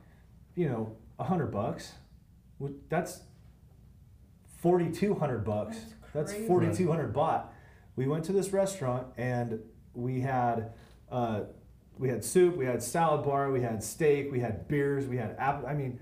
[0.54, 1.92] you know, a hundred bucks.
[2.62, 3.20] Wh- That's
[4.58, 5.76] forty two hundred bucks.
[5.78, 6.46] That's That's crazy.
[6.46, 7.44] forty two hundred baht.
[7.96, 9.60] We went to this restaurant and
[9.94, 10.72] we had
[11.10, 11.42] uh,
[12.00, 15.36] we had soup, we had salad bar, we had steak, we had beers, we had
[15.38, 15.68] apple.
[15.68, 16.00] I mean,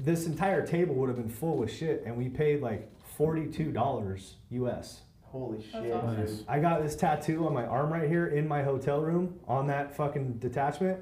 [0.00, 3.70] this entire table would have been full with shit, and we paid like forty two
[3.70, 5.02] dollars US.
[5.22, 6.26] Holy shit, awesome.
[6.26, 6.44] dude.
[6.48, 9.96] I got this tattoo on my arm right here in my hotel room on that
[9.96, 10.98] fucking detachment.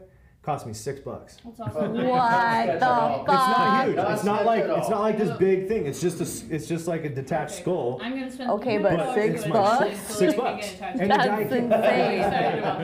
[0.48, 1.36] Cost me six bucks.
[1.44, 1.92] That's awesome.
[1.92, 2.68] What the fuck?
[2.70, 3.96] It's not huge.
[3.96, 5.84] Not It's not like at it's not like this big thing.
[5.84, 7.60] It's just a s- it's just like a detached Okay.
[7.64, 8.00] skull.
[8.02, 8.50] I'm gonna spend.
[8.52, 9.78] Okay, $100 but six get bucks?
[9.78, 10.66] tattoo so Six that I can bucks.
[10.66, 11.00] get a tattoo.
[11.00, 11.72] And the That's guy- I'm insane.
[12.18, 12.78] excited about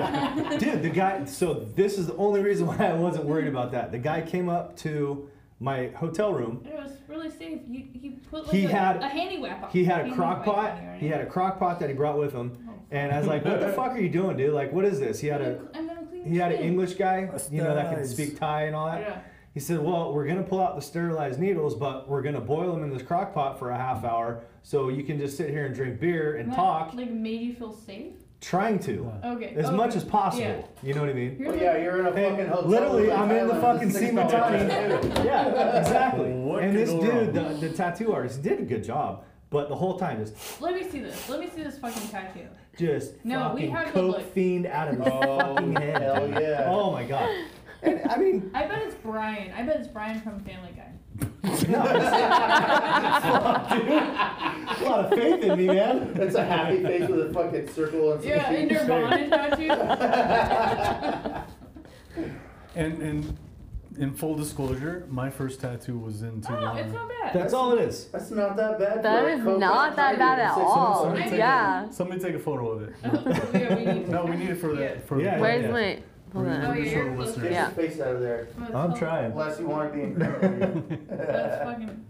[0.50, 0.60] that.
[0.60, 1.24] Dude, the guy.
[1.24, 3.92] So this is the only reason why I wasn't worried about that.
[3.92, 6.66] The guy came up to my hotel room.
[6.70, 7.60] It was really safe.
[7.66, 9.72] You, he put like He a, had- a handy wrap.
[9.72, 10.72] He had a crock pot.
[10.72, 11.00] on you, right?
[11.00, 12.58] He had a crock pot that he brought with him.
[12.68, 14.52] Oh, And I was like, "What the fuck are you doing, dude?
[14.52, 15.93] Like, what is this?" He had a I'm gonna clean
[16.26, 16.62] he had an.
[16.62, 18.10] English guy, you know, that could nice.
[18.12, 19.00] speak Thai and all that.
[19.00, 19.18] Yeah.
[19.52, 22.82] He said, "Well, we're gonna pull out the sterilized needles, but we're gonna boil them
[22.82, 25.74] in this crock pot for a half hour, so you can just sit here and
[25.74, 28.14] drink beer and That, talk, Like made you feel safe.
[28.40, 29.54] trying to, Okay.
[29.56, 29.76] as okay.
[29.76, 30.44] much as possible.
[30.44, 30.88] Yeah.
[30.88, 32.68] You know what I mean?" You're like, yeah, you're in a And fucking hotel.
[32.68, 35.24] literally, I'm in the fucking it's $6 Sima Thani.
[35.24, 36.32] yeah, exactly.
[36.44, 39.96] What and this dude, the, the tattoo artist, did a good job, but the whole
[39.98, 41.28] time just, Let me see this.
[41.28, 42.46] Let me see this fucking tattoo.
[42.78, 44.32] Just No, fucking had to coke look.
[44.34, 46.02] fiend out of his Oh, fucking head.
[46.02, 46.40] hell dude.
[46.42, 46.64] yeah.
[46.68, 47.28] Oh my god.
[47.82, 49.52] And, I mean, I bet it's Brian.
[49.52, 50.90] I bet it's Brian from Family Guy.
[51.42, 51.50] no,
[51.84, 52.12] it's-
[54.80, 56.12] a lot of faith in me, man.
[56.14, 58.58] That's a happy face with a fucking circle and some Yeah, feet.
[58.58, 59.70] and Nirvana tattoo.
[62.76, 63.36] And and
[63.98, 67.32] in full disclosure, my first tattoo was in Oh, it's not bad.
[67.34, 68.06] That's all it is.
[68.06, 69.02] That's not that bad.
[69.02, 70.76] That for is Coke not that bad in at all.
[70.76, 71.00] months.
[71.00, 71.88] Somebody take, Yeah.
[71.88, 72.94] a, somebody take a photo of it.
[73.04, 74.08] Oh, yeah, we need.
[74.08, 74.98] No, we need it for the Yeah.
[75.06, 75.70] for Yeah, the Where's yeah.
[75.70, 75.98] my?
[76.32, 76.64] Hold on.
[76.64, 77.30] Oh, yeah, just you're for the closer.
[77.30, 77.50] listeners.
[77.50, 78.48] Get your face out of there.
[78.58, 79.30] That's I'm trying.
[79.32, 80.18] Unless you want to be in
[81.08, 82.04] That's fucking.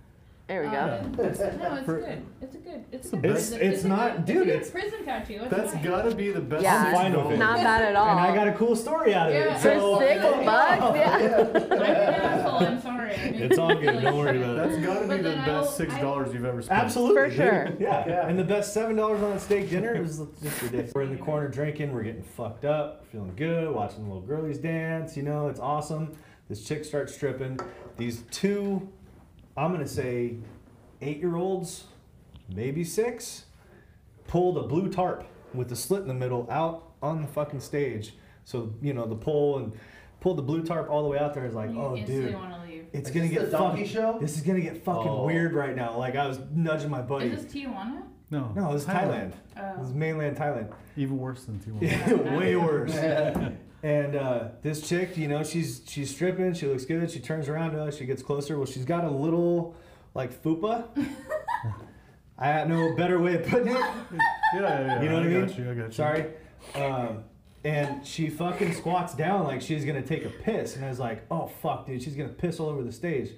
[0.46, 0.76] There we go.
[0.76, 2.22] uh, it's- no, it's For- good.
[2.42, 2.84] It's a good.
[2.92, 3.22] It's a the good.
[3.22, 3.34] best.
[3.50, 5.38] prison- It's- it's a not- good, dude, It's a good it's- prison tattoo.
[5.40, 5.82] It's That's fine.
[5.84, 6.62] gotta be the best.
[6.62, 6.84] Yeah.
[6.86, 7.38] I'm fine with it.
[7.38, 8.08] Not bad at all.
[8.10, 9.54] And I got a cool story out of Yeah.
[9.54, 9.58] it.
[9.60, 11.48] For So, six bucks, yeah.
[11.54, 12.66] I'm an asshole.
[12.66, 13.14] I'm sorry.
[13.14, 14.02] I mean, It's all good.
[14.02, 14.68] Don't worry about it.
[14.70, 16.78] That's got to be But the then I best six I- dollars you've ever spent.
[16.82, 17.30] Absolutely.
[17.30, 17.68] For sure.
[17.80, 18.04] Yeah.
[18.06, 18.28] Yeah.
[18.28, 20.92] And the best seven dollars on a steak dinner is just ridiculous.
[20.94, 24.58] We're in the corner drinking, we're getting fucked up, feeling good, watching the little girlies
[24.58, 26.12] dance, you know, it's awesome.
[26.50, 27.58] This chick starts stripping.
[27.96, 28.86] These two,
[29.56, 30.36] I'm gonna say
[31.00, 31.84] eight year olds,
[32.54, 33.44] maybe six,
[34.26, 38.14] pulled a blue tarp with the slit in the middle out on the fucking stage.
[38.44, 39.72] So, you know, the pole and
[40.20, 41.46] pulled the blue tarp all the way out there.
[41.46, 42.36] Is like, You oh dude.
[42.66, 42.86] leave.
[42.92, 44.18] It's Is gonna get fucking, show?
[44.20, 45.24] This is gonna get fucking Oh.
[45.26, 45.96] weird right now.
[45.96, 47.26] Like I was nudging my buddy.
[47.28, 48.02] Is this Tijuana?
[48.30, 49.32] No, No, it was Thailand.
[49.56, 49.94] It was Oh.
[49.94, 50.72] mainland Thailand.
[50.96, 51.82] Even worse than Tijuana.
[51.82, 52.92] Yeah, way worse.
[53.84, 56.54] And uh, this chick, you know, she's she's stripping.
[56.54, 57.10] She looks good.
[57.10, 57.98] She turns around to us.
[57.98, 58.56] She gets closer.
[58.56, 59.76] Well, she's got a little
[60.14, 60.86] like fupa.
[62.38, 63.74] I had no better way of putting it.
[63.74, 64.20] Yeah,
[64.54, 65.02] yeah, yeah.
[65.02, 65.46] You know what I mean?
[65.46, 65.70] got you.
[65.70, 65.92] I got you.
[65.92, 66.26] Sorry.
[66.74, 67.24] Um,
[67.62, 71.26] and she fucking squats down like she's gonna take a piss, and I was like,
[71.30, 73.32] "Oh fuck, dude, she's gonna piss all over the stage."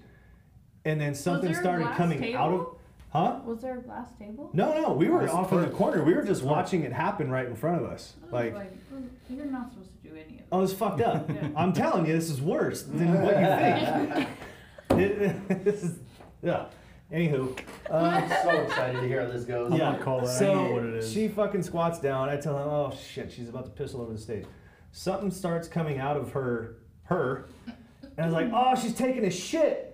[0.84, 2.75] And then something started glass coming out of, table?
[3.16, 3.40] Huh?
[3.44, 4.50] Was there a glass table?
[4.52, 6.02] No, no, we were off in the corner.
[6.02, 8.14] We were just watching it happen right in front of us.
[8.20, 11.28] I was Like, "Oh, you're not supposed to do any of oh, it's fucked up.
[11.34, 11.48] Yeah.
[11.56, 14.28] I'm telling you, this is worse than what you think.
[14.90, 15.98] It- this is,
[16.42, 16.66] yeah.
[17.12, 17.56] Anywho,
[17.90, 19.70] I'm uh, so excited to hear how this goes.
[19.72, 19.92] I'm yeah.
[19.92, 20.28] gonna call it.
[20.28, 21.12] I So know what it is.
[21.12, 22.28] she fucking squats down.
[22.28, 24.44] I tell her, oh shit, she's about to piss all over the stage.
[24.92, 29.30] Something starts coming out of her, her, and I was like, oh, she's taking a
[29.30, 29.85] shit.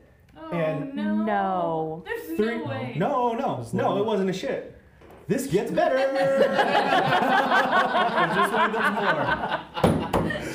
[0.53, 1.15] Oh And- no.
[1.25, 2.03] No.
[2.05, 2.95] There's Three, no way.
[2.97, 4.77] no, no, no, it it- wasn't a shit.
[5.29, 5.97] This gets better.
[8.35, 9.25] just wait, there's more.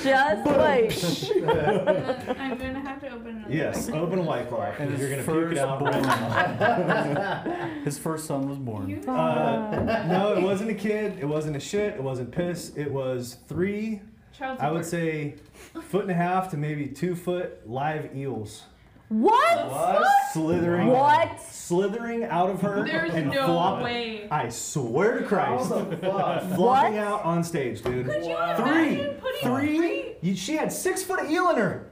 [0.04, 1.50] Just wait.
[2.40, 3.54] I'm gonna have to open another.
[3.54, 4.00] yes, one.
[4.00, 4.72] open a white claw.
[4.78, 6.02] And his you're gonna puke it out right
[7.14, 7.82] now.
[7.84, 9.08] His first son was born.
[9.08, 11.18] Uh, no, it wasn't a kid.
[11.20, 11.94] It wasn't a shit.
[11.96, 12.72] It wasn't piss.
[12.76, 14.02] It was three,
[14.38, 15.02] Child I would support.
[15.04, 15.36] say,
[15.84, 18.64] foot and a half to maybe two foot live eels
[19.10, 19.72] What?
[19.72, 20.08] What?
[20.34, 21.40] slithering, What?
[21.42, 24.28] slithering out of her There's and no flop- way.
[24.30, 25.28] I swear to How
[25.58, 26.44] Christ, the fuck?
[26.56, 26.94] flopping What?
[26.96, 28.06] out on stage, dude.
[28.06, 28.56] Could you Wow.
[28.58, 30.16] Three, imagine putting three.
[30.22, 31.88] You, she had six foot of eel in her.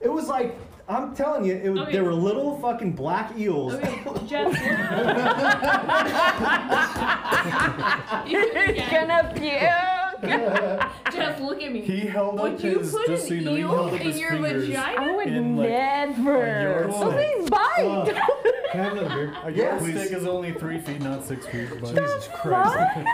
[0.00, 0.56] It was like
[0.88, 1.92] I'm telling you, it was, Okay.
[1.92, 3.74] there were little fucking black eels.
[3.74, 4.54] Okay, Jess.
[8.24, 9.95] He's gonna puke.
[10.22, 11.80] Just look at me.
[11.82, 13.94] He held Would up you his, put just so an you know, he eel held
[13.94, 15.00] up in your vagina?
[15.00, 16.62] I would In, like, never.
[16.62, 17.00] yardstick.
[17.00, 17.78] Those things bite.
[17.78, 18.04] Uh,
[18.72, 19.34] can I have another beer?
[19.44, 19.82] A Yes.
[19.82, 21.68] yardstick is only three feet, not six feet.
[21.80, 23.06] But Jesus Christ.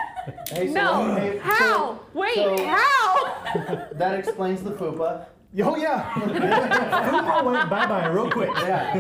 [0.51, 1.15] Hey, so No.
[1.17, 1.99] hey, How?
[2.15, 3.87] Wait, so- how?
[3.95, 5.27] That explains the fupa.
[5.63, 6.15] Oh yeah.
[6.15, 8.49] Football went bye bye real quick.
[8.57, 8.97] Yeah.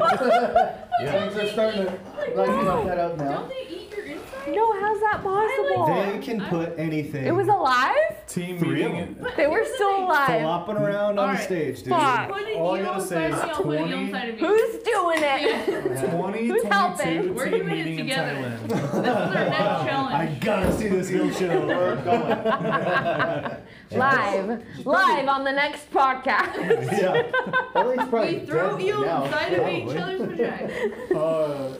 [1.01, 1.29] Yeah.
[1.31, 1.91] Things are starting to
[2.35, 3.33] like fuck that up now.
[3.39, 3.82] Don't they eat your insides?
[4.49, 5.87] No, how's that possible?
[5.87, 7.25] They can put anything.
[7.27, 7.95] It was alive?
[8.27, 9.17] team Three of meeting.
[9.21, 10.41] But They were still alive.
[10.41, 11.41] flopping around on the Alright.
[11.45, 11.89] stage, dude.
[11.91, 12.29] Fuck.
[12.31, 14.29] Put an All I eel gotta say inside is I'll put an eel 20 inside
[14.31, 14.47] of you.
[14.47, 16.11] Who's doing it?
[16.17, 17.35] 20, Who's helping?
[17.35, 18.35] We're team doing it meeting in together.
[18.35, 18.69] Thailand.
[18.69, 20.41] This is our next I challenge.
[20.41, 21.67] gotta see this eel show.
[21.67, 23.57] We're going.
[23.93, 24.63] Live.
[24.87, 26.55] Live on the next podcast.
[26.57, 27.31] yeah.
[27.75, 29.25] Ellie's probably We throw dead eel now.
[29.25, 29.83] inside of Probably.
[29.83, 31.19] each other's vagina.
[31.21, 31.75] Uh,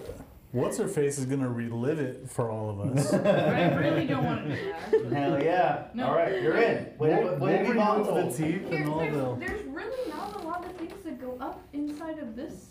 [0.53, 3.13] what's her face is gonna relive it for all of us.
[3.15, 4.73] I really don't want to do
[5.11, 5.13] that.
[5.13, 5.85] Hell yeah.
[5.95, 6.07] No.
[6.09, 6.85] All right, you're in.
[6.85, 8.31] Way, We'll, to- we'll way to be remove volatile.
[8.31, 9.37] the teeth Here, and all there's, the.
[9.47, 12.69] there's really not a lot of things that go up inside of this,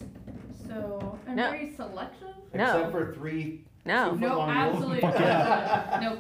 [0.67, 1.51] so I'm No.
[1.51, 2.27] very selective.
[2.53, 2.63] No.
[2.63, 3.65] Except for three.
[3.86, 4.11] No.
[4.15, 6.01] No, long absolutely Fuck not.
[6.01, 6.19] Nope.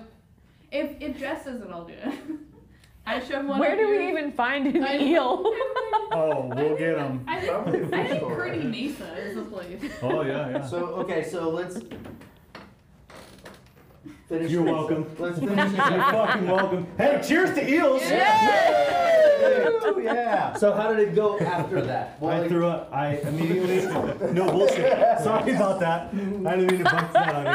[0.71, 2.13] If if Jess says it, I'll do it.
[3.05, 3.59] I shove one.
[3.59, 5.43] Where up do we even find an I- eel?
[6.13, 7.23] Oh, we'll get them.
[7.25, 8.63] I Probably a think, I fish think store, Pretty?
[8.65, 9.81] Mesa is the place.
[10.01, 10.61] Oh yeah, yeah.
[10.67, 11.79] So okay, so let's
[14.31, 14.51] finish.
[14.51, 14.73] You're this.
[14.73, 15.15] welcome.
[15.19, 15.55] Let's finish.
[15.57, 15.71] You're
[16.11, 16.87] fucking welcome.
[16.97, 18.01] Hey, cheers to eels.
[18.03, 18.17] Yay!
[20.03, 20.53] yeah.
[20.55, 22.17] So how did it go after that?
[22.19, 22.89] Well, I like- threw up.
[22.91, 24.31] I immediately.
[24.33, 25.19] No bullshit.
[25.19, 26.09] Sorry about that.
[26.13, 26.15] I
[26.55, 27.51] didn't mean to bump that on you.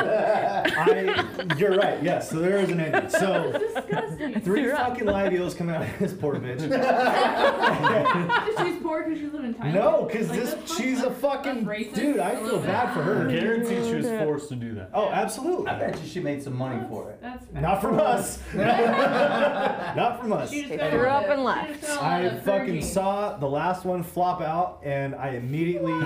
[1.50, 1.54] I.
[1.56, 2.02] You're right.
[2.02, 2.30] Yes.
[2.30, 3.08] So there is an ending.
[3.10, 4.40] So Disgusting.
[4.40, 4.88] three Threw up.
[4.90, 6.60] fucking live eels come out of this poor bitch.
[8.58, 9.74] she's poor because she lives in Thailand.
[9.74, 11.16] No, because Like, this that's she's a up.
[11.20, 11.94] fucking That's racist.
[11.94, 12.18] dude.
[12.18, 13.28] I feel bad for her.
[13.28, 14.90] Guaranteed she was forced to do that.
[14.92, 15.68] Oh, absolutely.
[15.68, 17.21] I bet you she made some money for it.
[17.22, 18.38] That's Not from us.
[18.55, 20.51] Not from us.
[20.51, 21.80] She just They got threw up and left.
[21.80, 25.93] just got all I fucking saw the last one flop out, and I immediately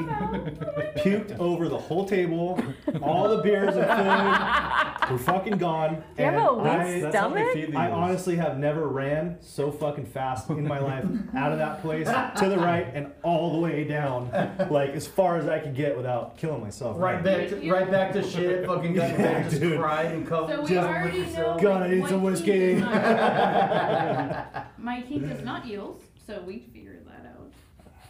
[0.97, 2.63] puked over the whole table.
[3.03, 5.97] All the beers and food were fucking gone.
[6.17, 7.53] Do you have and a weak I, That's how they Stomach?
[7.67, 11.05] feed I honestly have never ran so fucking fast in my life
[11.37, 14.31] out of that place to the right and all the way down,
[14.71, 16.97] like as far as I could get without killing myself.
[16.99, 18.67] Right back to right back to shit.
[18.67, 19.79] Fucking got Yeah, just dude.
[19.79, 20.50] cried and come.
[20.51, 21.59] So we Just already know.
[21.61, 22.51] God, I need what some kink whiskey.
[22.73, 27.53] is not- My kink is not eels, so we figured that out.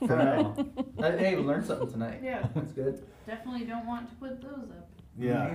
[0.07, 0.57] For now.
[1.01, 2.21] Uh, hey, we learned something tonight.
[2.23, 3.03] Yeah, That's good.
[3.27, 4.90] definitely don't want to put those up.
[5.19, 5.55] Yeah.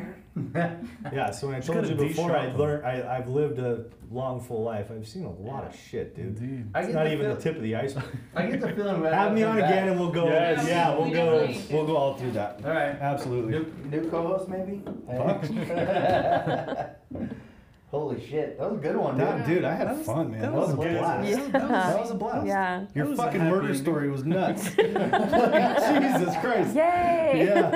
[1.14, 4.64] Yeah, so when I told you before, I learned I, I've lived a long, full
[4.64, 4.92] life.
[4.92, 6.38] I've seen a lot of shit, dude.
[6.38, 6.70] Indeed.
[6.76, 8.04] I It's get not the even the tip of the iceberg.
[8.36, 9.02] I get the feeling.
[9.02, 10.68] right Have me off on the bat- again and we'll go, Yes.
[10.68, 12.60] yeah, we'll We go, definitely- we'll go all through that.
[12.66, 12.96] All right.
[13.00, 13.52] Absolutely.
[13.54, 14.82] New, new co-host maybe.
[17.96, 19.26] Holy shit, that was a good one, dude.
[19.26, 20.42] That, dude, I had That was- fun, man.
[20.42, 20.98] that That was a was good.
[21.00, 21.30] blast.
[21.30, 21.48] Yeah.
[21.60, 22.46] That was a blast.
[22.48, 22.86] Yeah.
[22.94, 23.82] Your That was a fucking murder ending.
[23.82, 24.64] story was nuts.
[24.76, 26.76] Jesus Christ.
[26.76, 27.46] Yay!
[27.48, 27.72] Yeah.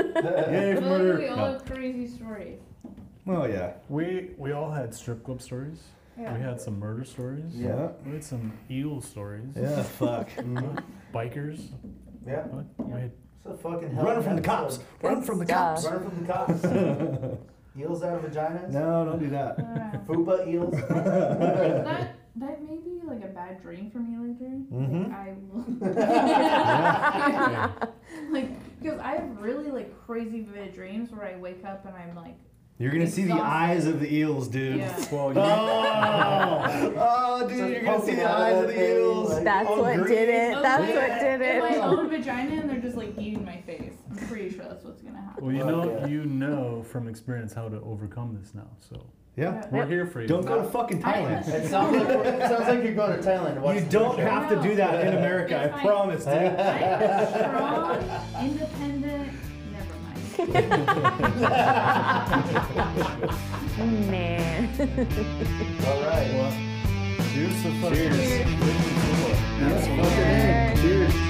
[0.51, 1.17] Yay for murder.
[1.19, 1.51] we all No.
[1.53, 2.59] have crazy stories.
[3.25, 3.73] Well, yeah.
[3.87, 5.79] We we all had strip club stories.
[6.19, 6.33] Yeah.
[6.35, 7.45] We had some murder stories.
[7.55, 7.89] Yeah.
[8.05, 9.55] We had some eel stories.
[9.55, 10.29] Yeah, fuck.
[10.31, 10.79] Mm-hmm.
[11.15, 11.61] Bikers.
[12.27, 12.41] Yeah.
[12.47, 12.65] What?
[12.77, 13.11] We had
[13.45, 14.03] So fucking hell.
[14.03, 14.79] Run from the cops.
[15.01, 15.85] Run from the cops.
[15.85, 16.61] Run from the cops.
[17.77, 18.69] Eels out of vaginas.
[18.71, 19.59] No, don't do that.
[19.59, 20.73] Uh, Fupa eels.
[20.89, 24.51] that that may be like a bad dream for me later.
[24.71, 25.09] Mhm.
[25.09, 25.65] Like I will.
[28.31, 32.15] like because I have really like crazy vivid dreams where I wake up and I'm
[32.15, 32.35] like,
[32.77, 33.45] You're gonna see the Exhausted.
[33.53, 34.77] eyes of the eels, dude.
[34.77, 34.95] yeah.
[35.11, 39.29] well, Oh, oh, dude, Just you're gonna see the eyes of the eels.
[39.33, 40.07] like- That's Oh, what great.
[40.07, 40.61] did it.
[40.61, 40.95] That's Okay.
[40.95, 41.77] what did In my it.
[41.79, 43.58] own vagina and they're just like eating my
[45.41, 48.67] well, you know, you know from experience how to overcome this now.
[48.79, 48.95] So
[49.35, 49.65] Yeah.
[49.71, 50.27] we're here for you.
[50.27, 51.47] Don't go to fucking Thailand.
[51.47, 53.55] It sounds like it sounds like you're going to Thailand.
[53.55, 54.23] to watch You don't show.
[54.25, 55.55] have to do that in America.
[55.63, 55.85] It's I fine.
[55.87, 56.53] promise, dude.
[57.29, 57.97] Strong,
[58.45, 59.31] independent.
[59.71, 60.19] Never mind.
[64.11, 64.69] Man.
[65.87, 66.29] All right.
[66.33, 66.51] Well,
[67.33, 68.17] cheers to fucking Cheers.
[68.19, 68.59] Richmond
[69.01, 69.33] Cola.
[70.09, 71.28] Yeah.